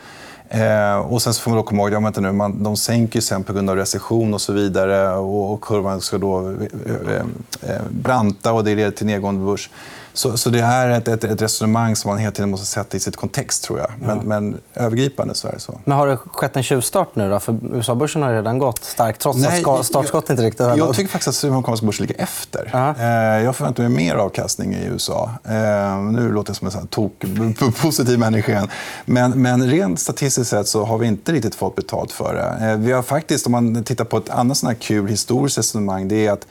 Eh, 0.49 0.97
och 0.97 1.21
sen 1.21 1.33
så 1.33 1.41
får 1.41 1.51
man 1.51 1.57
då 1.57 1.63
komma 1.63 1.83
ihåg, 1.83 1.93
ja, 1.93 1.99
vänta 1.99 2.21
nu, 2.21 2.31
man, 2.31 2.63
de 2.63 2.77
sänker 2.77 3.21
sen 3.21 3.43
på 3.43 3.53
grund 3.53 3.69
av 3.69 3.75
recession 3.75 4.33
och 4.33 4.41
så 4.41 4.53
vidare. 4.53 5.15
Och, 5.15 5.53
och 5.53 5.61
kurvan 5.61 6.01
ska 6.01 6.17
då 6.17 6.49
eh, 6.49 7.15
eh, 7.15 7.75
eh 7.75 7.81
branta 7.89 8.53
och 8.53 8.63
det 8.63 8.75
leder 8.75 8.91
till 8.91 9.05
nedgående 9.05 9.45
börs. 9.45 9.69
Så, 10.13 10.37
så 10.37 10.49
det 10.49 10.59
är 10.59 10.89
ett, 10.89 11.07
ett, 11.07 11.23
ett, 11.23 11.41
resonemang 11.41 11.95
som 11.95 12.09
man 12.09 12.17
hela 12.17 12.31
tiden 12.31 12.49
måste 12.49 12.65
sätta 12.65 12.97
i 12.97 12.99
sitt 12.99 13.15
kontext. 13.15 13.63
tror 13.63 13.79
jag. 13.79 13.91
Men, 13.99 14.17
ja. 14.17 14.23
men 14.23 14.57
övergripande 14.73 15.35
så 15.35 15.47
är 15.47 15.51
det 15.51 15.59
så. 15.59 15.79
Men 15.85 15.97
har 15.97 16.07
det 16.07 16.17
skett 16.17 16.55
en 16.55 16.63
tjuvstart 16.63 17.15
nu? 17.15 17.29
Då? 17.29 17.39
För 17.39 17.57
USA-börsen 17.73 18.21
har 18.21 18.33
redan 18.33 18.59
gått 18.59 18.83
starkt 18.83 19.21
trots 19.21 19.39
Nej, 19.39 19.63
att 19.65 19.85
startskottet 19.85 20.29
inte 20.29 20.43
riktigt 20.43 20.59
Jag, 20.59 20.77
jag 20.77 20.95
tycker 20.95 21.11
faktiskt 21.11 21.43
att 21.43 21.49
amerikanska 21.49 21.85
börsen 21.85 22.05
ligger 22.05 22.23
efter. 22.23 22.69
Ja. 22.73 22.95
Eh, 22.99 23.43
jag 23.43 23.55
förväntar 23.55 23.83
mig 23.83 23.91
mer 23.91 24.15
avkastning 24.15 24.73
i 24.73 24.85
USA. 24.85 25.31
Eh, 25.43 25.97
nu 25.97 26.31
låter 26.31 26.49
jag 26.49 26.71
som 26.71 26.81
en 26.81 26.87
tok, 26.87 27.25
positiv 27.81 28.19
människa 28.19 28.51
igen. 28.51 28.69
Men, 29.05 29.41
men 29.41 29.69
rent 29.69 29.99
statistiskt 29.99 30.49
sett 30.49 30.67
så 30.67 30.85
har 30.85 30.97
vi 30.97 31.07
inte 31.07 31.31
riktigt 31.31 31.55
fått 31.55 31.75
betalt 31.75 32.11
för 32.11 32.35
det. 32.35 32.71
Eh, 32.71 32.77
vi 32.77 32.91
har 32.91 33.01
faktiskt, 33.01 33.45
om 33.45 33.51
man 33.51 33.83
tittar 33.83 34.05
på 34.05 34.17
ett 34.17 34.29
annat 34.29 34.57
sån 34.57 34.75
kul 34.75 35.07
historiskt 35.07 35.57
resonemang, 35.57 36.07
det 36.07 36.25
är 36.25 36.31
att 36.31 36.47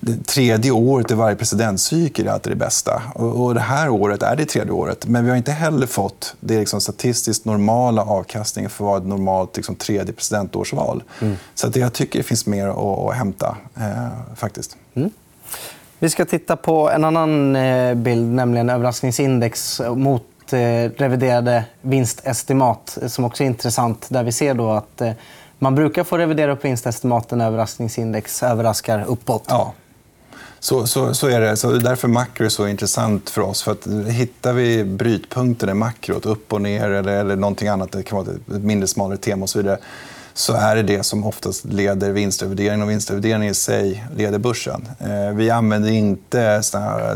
det 0.00 0.26
tredje 0.26 0.70
året 0.70 1.10
i 1.10 1.14
varje 1.14 1.36
presidentcykel 1.36 2.26
är 2.26 2.30
alltid 2.30 2.52
det 2.52 2.56
bästa. 2.56 3.02
Och, 3.14 3.44
och 3.44 3.54
det 3.54 3.60
här 3.60 3.88
året 3.88 4.22
är 4.22 4.36
det 4.36 4.44
tredje 4.44 4.72
året. 4.72 5.06
Men 5.06 5.24
vi 5.24 5.30
har 5.30 5.36
inte 5.36 5.52
heller 5.52 5.86
fått 5.86 6.34
det 6.40 6.58
liksom 6.58 6.80
statistiskt 6.80 7.44
normala 7.44 8.02
avkastningen 8.02 8.70
för 8.70 8.84
vad 8.84 9.02
ett 9.02 9.08
normalt 9.08 9.56
liksom, 9.56 9.74
tredje 9.74 10.12
presidentårsval. 10.12 11.02
Mm. 11.20 11.36
Så 11.54 11.66
att 11.66 11.76
jag 11.76 11.92
tycker 11.92 12.18
det 12.18 12.22
finns 12.22 12.46
mer 12.46 12.68
att, 12.68 12.78
att 12.78 13.14
hämta, 13.14 13.56
eh, 13.76 14.34
faktiskt. 14.36 14.76
Mm. 14.94 15.10
Vi 15.98 16.10
ska 16.10 16.24
titta 16.24 16.56
på 16.56 16.90
en 16.90 17.04
annan 17.04 17.56
eh, 17.56 17.94
bild, 17.94 18.32
nämligen 18.32 18.70
överraskningsindex 18.70 19.80
mot 19.96 20.52
eh, 20.52 20.58
reviderade 20.96 21.64
vinstestimat, 21.82 22.98
som 23.06 23.24
också 23.24 23.42
är 23.42 23.46
intressant. 23.46 24.06
Där 24.08 24.22
vi 24.22 24.32
ser 24.32 24.54
då 24.54 24.70
att 24.70 25.00
eh, 25.00 25.12
man 25.58 25.74
brukar 25.74 26.04
få 26.04 26.18
revidera 26.18 26.52
upp 26.52 26.64
vinstestimaten 26.64 27.38
när 27.38 27.46
överraskningsindex 27.46 28.42
överraskar 28.42 29.04
uppåt. 29.08 29.44
Ja. 29.48 29.72
Så, 30.60 30.86
så, 30.86 31.14
så 31.14 31.26
är 31.28 31.40
det. 31.40 31.56
Så 31.56 31.72
därför 31.72 32.08
makro 32.08 32.44
är 32.44 32.48
så 32.48 32.68
intressant 32.68 33.30
för 33.30 33.42
oss. 33.42 33.62
För 33.62 33.72
att 33.72 33.86
hittar 34.08 34.52
vi 34.52 34.84
brytpunkten 34.84 35.68
i 35.68 35.74
makrot, 35.74 36.26
upp 36.26 36.52
och 36.52 36.62
ner 36.62 36.90
eller, 36.90 37.12
eller 37.12 37.36
någonting 37.36 37.68
annat, 37.68 37.92
det 37.92 38.02
kan 38.02 38.24
vara 38.24 38.34
ett 38.34 38.62
mindre 38.62 38.86
smalare 38.86 39.18
tema 39.18 39.42
och 39.42 39.50
så 39.50 39.58
vidare, 39.58 39.78
så 40.34 40.52
är 40.52 40.76
det 40.76 40.82
det 40.82 41.02
som 41.02 41.24
oftast 41.26 41.64
leder 41.64 42.10
vinstrevideringen. 42.10 42.82
Och 42.82 42.90
vinstrevideringen 42.90 43.48
i 43.48 43.54
sig 43.54 44.04
leder 44.16 44.38
börsen. 44.38 44.88
Eh, 44.98 45.34
vi 45.34 45.50
använder 45.50 45.90
inte 45.90 46.62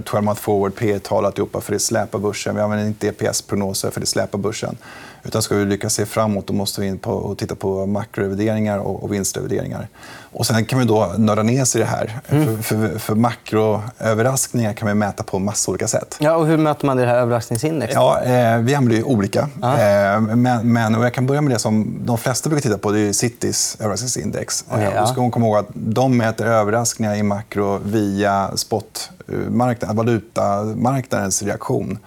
12 0.05 0.25
month 0.25 0.41
forward 0.41 0.75
P 0.75 0.99
tal 0.99 1.25
alltihopa 1.25 1.61
för 1.61 1.73
det 1.73 1.79
släpar 1.79 2.19
börsen. 2.19 2.55
Vi 2.55 2.61
använder 2.61 2.87
inte 2.87 3.09
EPS-prognoser 3.09 3.91
för 3.91 4.01
det 4.01 4.07
släpar 4.07 4.39
börsen. 4.39 4.77
Utan 5.25 5.43
ska 5.43 5.55
vi 5.57 5.65
lyckas 5.65 5.95
se 5.95 6.07
framåt 6.07 6.47
då 6.47 6.53
måste 6.53 6.81
vi 6.81 6.87
in 6.87 6.99
på 6.99 7.13
och 7.13 7.39
titta 7.39 7.55
på 7.55 7.87
makrorevideringar 7.87 8.79
och, 8.79 9.03
och 9.03 9.13
vinstrevideringar. 9.13 9.89
Och 10.33 10.47
sen 10.47 10.65
kan 10.65 10.79
vi 10.79 10.85
då 10.85 11.15
nörda 11.19 11.43
ner 11.43 11.65
sig 11.65 11.81
i 11.81 11.85
det 11.85 11.91
här. 11.91 12.21
Mm. 12.29 12.63
För, 12.63 12.63
för, 12.63 12.99
för 12.99 13.15
makroöverraskningar 13.15 14.73
kan 14.73 14.89
vi 14.89 14.95
mäta 14.95 15.23
på 15.23 15.39
massa 15.39 15.71
olika 15.71 15.89
sätt. 15.89 16.17
Ja, 16.21 16.37
och 16.37 16.47
hur 16.47 16.57
mäter 16.57 16.87
man 16.87 16.97
det 16.97 17.07
här 17.07 17.17
överraskningsindexet? 17.17 17.95
Ja, 17.95 18.23
eh, 18.23 18.59
vi 18.59 18.75
använder 18.75 19.07
olika. 19.07 19.41
Eh, 19.41 20.21
men, 20.21 20.73
men 20.73 20.95
och 20.95 21.05
jag 21.05 21.15
kan 21.15 21.27
börja 21.27 21.41
med 21.41 21.53
det 21.53 21.59
som 21.59 21.99
de 22.05 22.19
flesta 22.19 22.49
brukar 22.49 22.63
titta 22.63 22.79
på. 22.79 22.91
Det 22.91 23.01
är 23.01 23.13
Citys 23.13 23.77
överraskningsindex. 23.81 24.65
Okay, 24.69 24.85
ja. 24.95 25.03
och 25.03 25.09
ska 25.09 25.31
komma 25.31 25.47
ihåg 25.47 25.57
att 25.57 25.69
de 25.73 26.17
mäter 26.17 26.47
överraskningar 26.47 27.15
i 27.15 27.23
makro 27.23 27.81
via 27.85 28.51
spotmarknaden, 28.57 29.97
valutamarknadens 29.97 31.43
reaktion. 31.43 31.99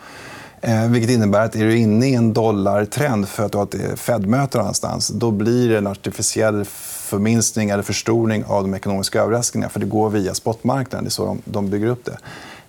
Eh, 0.67 0.87
vilket 0.87 1.11
innebär 1.11 1.45
att 1.45 1.55
är 1.55 1.65
du 1.65 1.77
inne 1.77 2.07
i 2.07 2.13
en 2.13 2.33
dollartrend 2.33 3.27
för 3.27 3.45
att 3.45 3.51
du 3.51 3.57
har 3.57 3.65
ett 3.65 3.75
eh, 3.75 3.95
Fed-möte 3.95 4.57
någonstans 4.57 5.07
då 5.07 5.31
blir 5.31 5.69
det 5.69 5.77
en 5.77 5.87
artificiell 5.87 6.65
förminskning 7.09 7.69
eller 7.69 7.83
förstoring 7.83 8.43
av 8.45 8.63
de 8.63 8.73
ekonomiska 8.73 9.21
överraskningarna. 9.21 9.69
För 9.69 9.79
det 9.79 9.85
går 9.85 10.09
via 10.09 10.33
spotmarknaden. 10.33 11.03
Det 11.03 11.07
är 11.07 11.11
så 11.11 11.25
de, 11.25 11.41
de 11.45 11.69
bygger 11.69 11.87
upp 11.87 12.05
det. 12.05 12.17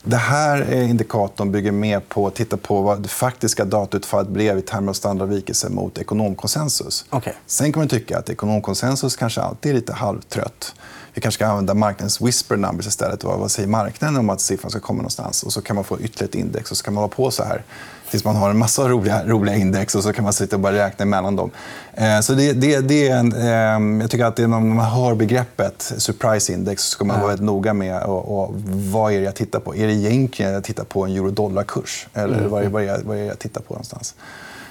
Det 0.02 0.16
här 0.16 0.60
är 0.60 0.82
indikatorn 0.82 1.52
bygger 1.52 1.72
med 1.72 2.08
på 2.08 2.26
att 2.26 2.34
titta 2.34 2.56
på 2.56 2.82
vad 2.82 3.02
det 3.02 3.08
faktiska 3.08 3.64
datautfallet 3.64 4.28
blev 4.28 4.58
i 4.58 4.62
termer 4.62 4.90
av 4.90 4.94
standardavvikelse 4.94 5.68
mot 5.68 5.98
ekonomkonsensus. 5.98 7.04
Okay. 7.10 7.32
Sen 7.46 7.72
kan 7.72 7.80
man 7.80 7.88
tycka 7.88 8.18
att 8.18 8.30
ekonomkonsensus 8.30 9.16
kanske 9.16 9.40
alltid 9.40 9.70
är 9.72 9.74
lite 9.76 9.92
halvtrött. 9.92 10.74
Vi 11.14 11.20
kanske 11.20 11.38
ska 11.38 11.46
använda 11.46 11.74
marknadens 11.74 12.20
whisper 12.20 12.56
numbers 12.56 12.86
istället. 12.86 13.24
Vad 13.24 13.50
säger 13.50 13.68
marknaden 13.68 14.16
om 14.16 14.30
att 14.30 14.40
siffran 14.40 14.70
ska 14.70 14.80
komma 14.80 14.96
någonstans? 14.96 15.42
Och 15.42 15.52
så 15.52 15.62
kan 15.62 15.76
man 15.76 15.84
få 15.84 16.00
ytterligare 16.00 16.28
ett 16.28 16.34
index 16.34 16.70
och 16.70 16.76
så 16.76 16.84
kan 16.84 16.94
man 16.94 17.00
vara 17.00 17.10
på 17.10 17.30
så 17.30 17.44
här 17.44 17.64
tills 18.10 18.24
man 18.24 18.36
har 18.36 18.50
en 18.50 18.58
massa 18.58 18.88
roliga, 18.88 19.26
roliga 19.26 19.56
index 19.56 19.94
och 19.94 20.02
så 20.02 20.12
kan 20.12 20.24
man 20.24 20.32
sitta 20.32 20.56
och 20.56 20.60
bara 20.60 20.72
räkna 20.72 21.04
mellan 21.04 21.36
dem. 21.36 21.50
Eh, 21.94 22.20
så 22.20 22.34
det, 22.34 22.52
det, 22.52 22.80
det 22.80 23.08
är 23.08 23.16
en, 23.16 23.32
eh, 23.32 24.00
jag 24.02 24.10
tycker 24.10 24.24
att 24.24 24.38
när 24.38 24.48
man 24.48 24.78
hör 24.78 25.14
begreppet 25.14 25.92
surprise 25.96 26.52
index 26.52 26.82
så 26.82 26.90
ska 26.90 27.04
man 27.04 27.20
vara 27.20 27.28
väldigt 27.28 27.46
noga 27.46 27.74
med 27.74 28.02
och, 28.02 28.42
och, 28.42 28.54
vad 28.92 29.12
är 29.12 29.18
det 29.18 29.24
jag 29.24 29.34
tittar 29.34 29.60
på. 29.60 29.76
Är 29.76 29.86
det 29.86 29.92
egentligen 29.92 30.52
jag 30.52 30.64
tittar 30.64 30.84
på 30.84 31.04
en 31.04 31.12
euro-dollar-kurs? 31.12 32.08
Eller 32.14 32.38
mm. 32.38 32.50
vad, 32.50 32.64
är, 32.64 32.68
vad, 32.68 32.82
är 32.82 32.86
jag, 32.86 32.98
vad 33.04 33.16
är 33.16 33.24
jag 33.24 33.38
tittar 33.38 33.60
på 33.60 33.74
någonstans? 33.74 34.14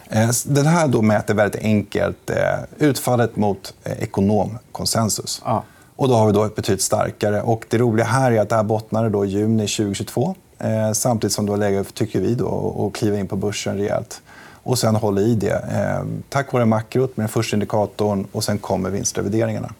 Eh, 0.09 0.29
den 0.45 0.65
här 0.65 0.87
då 0.87 1.01
mäter 1.01 1.33
väldigt 1.33 1.61
enkelt 1.61 2.31
utfallet 2.77 3.35
mot 3.35 3.73
ekonomkonsensus. 3.83 5.41
Ja. 5.45 5.63
Och 5.95 6.07
då 6.07 6.15
har 6.15 6.27
vi 6.27 6.33
då 6.33 6.43
ett 6.43 6.55
betydligt 6.55 6.81
starkare. 6.81 7.41
Och 7.41 7.65
det 7.69 7.77
roliga 7.77 8.05
här 8.05 8.31
är 8.31 8.41
att 8.41 8.49
det 8.49 8.55
här 8.55 8.63
bottnade 8.63 9.09
då 9.09 9.25
i 9.25 9.27
juni 9.27 9.67
2022. 9.67 10.35
Eh, 10.59 10.91
samtidigt 10.91 11.33
som 11.33 11.45
det 11.45 11.51
var 11.51 11.57
läge, 11.57 11.83
tycker 11.83 12.19
vi, 12.19 12.35
då, 12.35 12.87
att 12.87 12.99
kliva 12.99 13.17
in 13.17 13.27
på 13.27 13.35
börsen 13.35 13.77
rejält. 13.77 14.21
Och 14.63 14.79
sen 14.79 14.95
hålla 14.95 15.21
i 15.21 15.35
det. 15.35 15.65
Eh, 15.71 16.05
tack 16.29 16.53
vare 16.53 16.65
makrot 16.65 17.17
med 17.17 17.23
den 17.23 17.29
första 17.29 17.55
indikatorn 17.55 18.27
och 18.31 18.43
sen 18.43 18.57
kommer 18.57 18.89
vinstrevideringarna. 18.89 19.73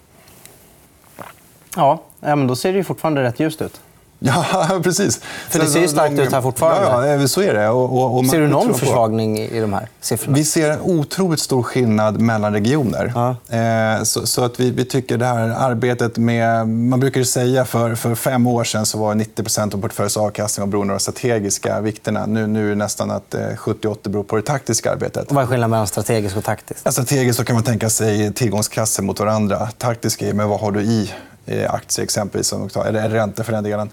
Ja, 1.76 2.02
eh, 2.22 2.36
men 2.36 2.48
då 2.48 2.56
ser 2.56 2.72
det 2.72 2.78
ju 2.78 2.84
fortfarande 2.84 3.24
rätt 3.24 3.40
ljust 3.40 3.62
ut. 3.62 3.82
Ja, 4.20 4.80
precis. 4.84 5.20
För 5.50 5.60
det 5.60 5.66
ser 5.66 5.80
ju 5.80 5.88
starkt 5.88 6.20
ut 6.20 6.32
här 6.32 6.42
fortfarande. 6.42 7.08
Ja, 7.08 7.28
så 7.28 7.42
är 7.42 7.54
det. 7.54 7.70
Och, 7.70 8.18
och 8.18 8.26
ser 8.26 8.40
du 8.40 8.48
någon 8.48 8.74
försvagning 8.74 9.40
i 9.40 9.60
de 9.60 9.74
här 9.74 9.88
siffrorna? 10.02 10.38
Vi 10.38 10.46
ser 10.46 10.72
en 10.72 10.82
otroligt 10.82 11.40
stor 11.40 11.64
skillnad 11.64 12.22
mellan 12.22 12.54
regioner. 12.54 13.14
Ja. 13.16 13.58
Eh, 13.58 14.04
så, 14.04 14.28
så, 14.28 14.44
att 14.44 14.60
vi, 14.60 14.72
vi 14.72 14.86
tycker 14.86 15.18
det 15.18 15.26
här 15.26 15.50
arbetet 15.50 16.18
med... 16.18 16.68
Man 16.68 17.00
brukar 17.00 17.24
säga 17.24 17.66
för, 17.66 17.96
för 17.96 18.16
fem 18.16 18.48
år 18.48 18.64
sen 18.64 18.86
så 18.86 18.98
var 18.98 19.16
90% 19.16 19.76
av 19.76 19.82
portföljens 19.82 20.18
avkastning 20.18 20.70
beroende 20.70 20.94
av 20.94 21.00
de 21.00 21.02
strategiska 21.02 21.82
vikterna. 21.82 22.26
Nu, 22.26 22.48
nu 22.48 22.66
är 22.66 22.70
det 22.70 22.76
nästan 22.76 23.12
att 23.12 23.36
70-80 23.36 23.98
eh, 24.06 24.12
beror 24.12 24.24
på 24.24 24.36
det 24.36 24.42
taktiska 24.42 24.92
arbetet. 24.92 25.32
vad 25.32 25.44
är 25.44 25.48
skillnaden 25.48 25.72
mellan 25.72 25.88
strategiskt 25.88 26.38
och 26.38 26.44
taktiskt? 26.44 26.82
Ja, 26.84 26.92
strategiskt 26.92 27.38
så 27.38 27.44
kan 27.46 27.54
man 27.54 27.64
tänka 27.64 27.90
sig 27.90 28.34
tillgångsklasser 28.34 29.04
mot 29.04 29.20
varandra. 29.20 29.70
Taktiskt 29.78 30.22
är 30.22 30.34
med 30.34 30.48
vad 30.48 30.60
har 30.60 30.72
du 30.72 30.82
i 30.82 31.12
aktier 31.70 32.04
exempelvis, 32.04 32.54
eller 32.86 33.10
räntor 33.10 33.44
för 33.44 33.54
den 33.54 33.64
delen. 33.64 33.90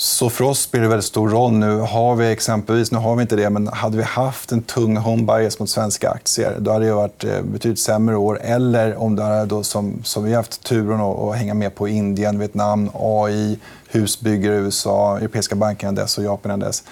Så 0.00 0.30
för 0.30 0.44
oss 0.44 0.60
spelar 0.60 0.82
det 0.82 0.88
väldigt 0.88 1.04
stor 1.06 1.28
roll 1.28 1.52
nu. 1.52 1.78
Har 1.78 2.14
vi 2.14 2.30
exempelvis, 2.30 2.92
nu 2.92 2.98
har 2.98 3.16
vi 3.16 3.22
inte 3.22 3.36
det, 3.36 3.50
men 3.50 3.68
hade 3.68 3.96
vi 3.96 4.02
haft 4.02 4.52
en 4.52 4.62
tung 4.62 4.96
home 4.96 5.22
bias 5.22 5.58
mot 5.58 5.70
svenska 5.70 6.10
aktier, 6.10 6.56
då 6.58 6.72
hade 6.72 6.86
det 6.86 6.92
varit 6.92 7.24
eh, 7.24 7.42
betydligt 7.42 7.78
sämre 7.78 8.16
år. 8.16 8.40
Eller 8.42 8.96
om 8.96 9.16
det 9.16 9.22
är 9.22 9.46
då 9.46 9.62
som, 9.62 10.00
som 10.04 10.24
vi 10.24 10.30
har 10.30 10.36
haft 10.36 10.62
turen 10.62 11.00
att 11.00 11.36
hänga 11.36 11.54
med 11.54 11.74
på 11.74 11.88
Indien, 11.88 12.38
Vietnam, 12.38 12.90
AI, 12.94 13.58
husbyggare 13.88 14.54
i 14.54 14.58
USA, 14.58 15.16
europeiska 15.18 15.54
banker 15.54 15.92
dess 15.92 16.18
och 16.18 16.24
Japan 16.24 16.60
dess. 16.60 16.84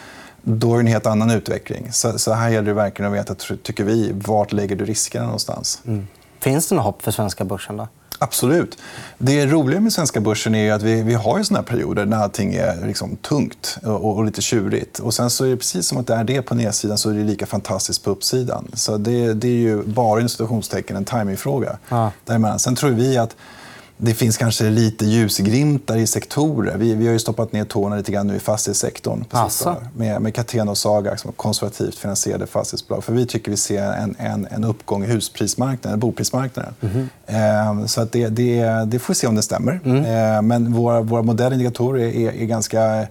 Då 0.42 0.72
är 0.72 0.76
det 0.76 0.82
en 0.82 0.86
helt 0.86 1.06
annan 1.06 1.30
utveckling. 1.30 1.92
Så, 1.92 2.18
så 2.18 2.32
här 2.32 2.50
gäller 2.50 2.68
det 2.68 2.74
verkligen 2.74 3.12
att 3.12 3.18
veta, 3.18 3.34
tycker 3.62 3.84
vi, 3.84 4.12
vart 4.14 4.52
lägger 4.52 4.76
du 4.76 4.84
riskerna 4.84 5.24
någonstans. 5.24 5.80
Mm. 5.86 6.06
Finns 6.40 6.68
det 6.68 6.74
något 6.74 6.84
hopp 6.84 7.02
för 7.02 7.10
svenska 7.10 7.44
börsen? 7.44 7.76
Då? 7.76 7.88
Absolut. 8.18 8.78
Det 9.18 9.46
roliga 9.46 9.80
med 9.80 9.92
svenska 9.92 10.20
börsen 10.20 10.54
är 10.54 10.72
att 10.72 10.82
vi, 10.82 11.02
vi 11.02 11.14
har 11.14 11.38
ju 11.38 11.44
såna 11.44 11.62
perioder 11.62 12.06
när 12.06 12.16
allting 12.16 12.54
är 12.54 12.86
liksom 12.86 13.16
tungt 13.16 13.78
och, 13.82 14.16
och, 14.16 14.24
lite 14.24 14.42
tjurigt. 14.42 14.98
Och 14.98 15.14
sen 15.14 15.30
så 15.30 15.44
är 15.44 15.48
det 15.48 15.56
precis 15.56 15.86
som 15.86 15.98
att 15.98 16.06
det 16.06 16.14
är 16.14 16.24
det 16.24 16.42
på 16.42 16.54
nedsidan 16.54 16.98
så 16.98 17.10
är 17.10 17.14
det 17.14 17.24
lika 17.24 17.46
fantastiskt 17.46 18.04
på 18.04 18.10
uppsidan. 18.10 18.70
Så 18.74 18.96
det, 18.96 19.34
det 19.34 19.48
är 19.48 19.52
ju 19.52 19.82
bara 19.82 20.20
en 20.20 20.28
en 20.96 21.04
timingfråga. 21.04 21.78
Ja. 21.88 22.12
Sen 22.58 22.76
tror 22.76 22.90
vi 22.90 23.18
att 23.18 23.36
det 24.00 24.14
finns 24.14 24.36
kanske 24.36 24.70
lite 24.70 25.06
ljusglimtar 25.06 25.96
i 25.96 26.06
sektorer. 26.06 26.76
Vi, 26.76 26.94
vi 26.94 27.06
har 27.06 27.12
ju 27.12 27.18
stoppat 27.18 27.52
ner 27.52 27.64
tårna 27.64 27.96
lite 27.96 28.12
grann 28.12 28.26
nu 28.26 28.36
i 28.36 28.38
fastighetssektorn. 28.38 29.24
Alltså. 29.30 29.76
Med, 29.96 30.22
med 30.22 30.34
Catena 30.34 30.70
och 30.70 30.78
Saga, 30.78 31.16
som 31.16 31.32
konservativt 31.32 31.94
finansierade 31.94 32.46
fastighetsbolag. 32.46 33.04
För 33.04 33.12
vi 33.12 33.26
tycker 33.26 33.50
vi 33.50 33.56
ser 33.56 33.82
en, 33.82 34.16
en, 34.18 34.48
en 34.50 34.64
uppgång 34.64 35.04
i 35.04 35.06
husprismarknaden, 35.06 36.00
boprismarknaden. 36.00 36.74
Mm. 36.80 37.08
Eh, 37.26 37.86
så 37.86 38.00
att 38.00 38.12
det, 38.12 38.28
det, 38.28 38.84
det 38.86 38.98
får 38.98 39.14
vi 39.14 39.18
se 39.18 39.26
om 39.26 39.34
det 39.34 39.42
stämmer. 39.42 39.80
Mm. 39.84 40.04
Eh, 40.04 40.42
men 40.42 40.72
våra, 40.72 41.00
våra 41.00 41.22
modellindikatorer 41.22 42.04
är, 42.04 42.32
är 42.32 42.46
ganska 42.46 43.06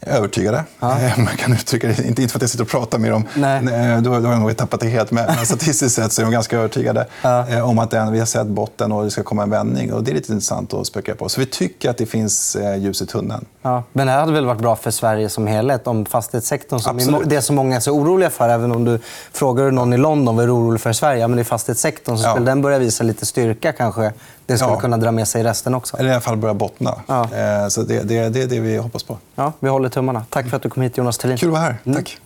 övertygade. 0.00 0.64
Ja. 0.80 0.98
Man 1.16 1.36
kan 1.36 1.52
uttrycka 1.52 1.86
det, 1.86 2.04
inte 2.04 2.28
för 2.28 2.38
att 2.38 2.42
jag 2.42 2.50
sitter 2.50 2.64
och 2.64 2.70
pratar 2.70 2.98
med 2.98 3.10
dem. 3.10 3.24
Nej. 3.34 3.62
Då, 4.02 4.10
har 4.10 4.32
jag 4.32 4.40
nog 4.40 4.56
tappat 4.56 4.80
det 4.80 4.88
helt. 4.88 5.10
Men 5.10 5.46
statistiskt 5.46 5.94
sett 5.94 6.12
så 6.12 6.22
är 6.22 6.24
de 6.24 6.32
ganska 6.32 6.58
övertygade 6.58 7.06
ja. 7.22 7.48
Eh, 7.48 7.68
om 7.68 7.78
att 7.78 7.92
vi 7.92 8.18
har 8.18 8.26
sett 8.26 8.46
botten 8.46 8.92
och 8.92 9.04
det 9.04 9.10
ska 9.10 9.22
komma 9.22 9.42
en 9.42 9.50
vändning. 9.50 9.92
Och 9.92 10.04
det 10.04 10.10
är 10.10 10.14
lite 10.14 10.32
intressant 10.32 10.74
att 10.74 10.86
spekulera 10.86 11.16
på. 11.16 11.28
Så 11.28 11.40
vi 11.40 11.46
tycker 11.46 11.90
att 11.90 11.96
det 11.96 12.06
finns 12.06 12.56
eh, 12.56 12.76
ljus 12.76 13.02
i 13.02 13.06
tunneln. 13.06 13.44
Ja. 13.62 13.82
Men 13.92 14.06
det 14.06 14.12
hade 14.12 14.32
väl 14.32 14.46
varit 14.46 14.60
bra 14.60 14.76
för 14.76 14.90
Sverige 14.90 15.28
som 15.28 15.46
helhet 15.46 15.86
om 15.86 16.06
fastighetssektorn, 16.06 16.80
som 16.80 16.96
Absolut. 16.96 17.28
det 17.28 17.42
som 17.42 17.56
många 17.56 17.76
är 17.76 17.80
så 17.80 17.92
oroliga 17.92 18.30
för, 18.30 18.48
även 18.48 18.72
om 18.72 18.84
du 18.84 18.98
frågar 19.32 19.70
någon 19.70 19.92
i 19.92 19.96
London 19.96 20.36
vad 20.36 20.44
är 20.44 20.54
orolig 20.54 20.80
för 20.80 20.90
i 20.90 20.94
Sverige, 20.94 21.28
men 21.28 21.36
det 21.36 21.42
är 21.42 21.44
fastighetssektorn, 21.44 22.18
så 22.18 22.30
skulle 22.30 22.46
den 22.46 22.62
börja 22.62 22.78
visa 22.78 23.04
lite 23.04 23.26
styrka 23.26 23.72
kanske 23.72 24.12
det 24.50 24.58
skulle 24.58 24.72
ja. 24.72 24.80
kunna 24.80 24.96
dra 24.96 25.10
med 25.10 25.28
sig 25.28 25.42
resten 25.42 25.74
också. 25.74 25.96
Eller 25.96 26.08
i 26.08 26.12
alla 26.12 26.20
fall 26.20 26.36
börja 26.36 26.54
bottna. 26.54 26.94
Ja. 27.06 27.22
Eh, 27.22 27.68
så 27.68 27.82
det, 27.82 28.02
det, 28.02 28.28
det, 28.28 28.42
är 28.42 28.46
det 28.46 28.60
vi 28.60 28.76
hoppas 28.76 29.02
på. 29.02 29.18
Ja, 29.34 29.52
vi 29.60 29.68
håller 29.68 29.88
tummarna. 29.88 30.24
Tack 30.30 30.48
för 30.48 30.56
att 30.56 30.62
du 30.62 30.70
kom 30.70 30.82
hit, 30.82 30.98
Jonas 30.98 31.18
Thelin. 31.18 31.36
Kul 31.36 31.48
att 31.48 31.52
vara 31.52 31.62
här. 31.62 31.76
Mm. 31.84 31.96
Tack. 31.96 32.18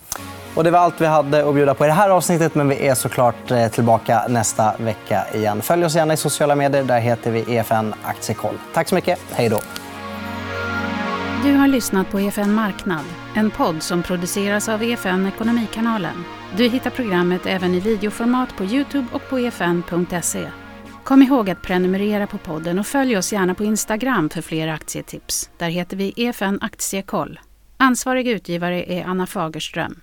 Och 0.55 0.63
det 0.63 0.71
var 0.71 0.79
allt 0.79 1.01
vi 1.01 1.05
hade 1.05 1.49
att 1.49 1.55
bjuda 1.55 1.73
på 1.73 1.85
i 1.85 1.87
det 1.87 1.93
här 1.93 2.09
avsnittet. 2.09 2.55
Men 2.55 2.69
vi 2.69 2.87
är 2.87 2.95
såklart 2.95 3.51
eh, 3.51 3.67
tillbaka 3.67 4.25
nästa 4.29 4.73
vecka 4.77 5.25
igen. 5.33 5.61
Följ 5.61 5.85
oss 5.85 5.95
gärna 5.95 6.13
i 6.13 6.17
sociala 6.17 6.55
medier. 6.55 6.83
Där 6.83 6.99
heter 6.99 7.31
vi 7.31 7.55
EFN 7.55 7.93
Aktiekoll. 8.03 8.55
Tack 8.73 8.89
så 8.89 8.95
mycket. 8.95 9.19
Hej 9.31 9.49
då. 9.49 9.59
Du 11.43 11.55
har 11.55 11.67
lyssnat 11.67 12.11
på 12.11 12.19
EFN 12.19 12.53
Marknad. 12.53 13.05
En 13.35 13.51
podd 13.51 13.83
som 13.83 14.03
produceras 14.03 14.69
av 14.69 14.83
EFN 14.83 15.25
Ekonomikanalen. 15.25 16.23
Du 16.57 16.67
hittar 16.67 16.89
programmet 16.89 17.41
även 17.45 17.73
i 17.73 17.79
videoformat 17.79 18.49
på 18.57 18.63
Youtube 18.63 19.07
och 19.13 19.21
på 19.29 19.37
efn.se. 19.37 20.47
Kom 21.05 21.21
ihåg 21.21 21.49
att 21.49 21.61
prenumerera 21.61 22.27
på 22.27 22.37
podden 22.37 22.79
och 22.79 22.87
följ 22.87 23.17
oss 23.17 23.33
gärna 23.33 23.55
på 23.55 23.63
Instagram 23.63 24.29
för 24.29 24.41
fler 24.41 24.67
aktietips. 24.67 25.49
Där 25.57 25.69
heter 25.69 25.97
vi 25.97 26.13
EFN 26.15 26.57
Aktiekoll. 26.61 27.39
Ansvarig 27.77 28.27
utgivare 28.27 28.83
är 28.83 29.05
Anna 29.05 29.27
Fagerström. 29.27 30.01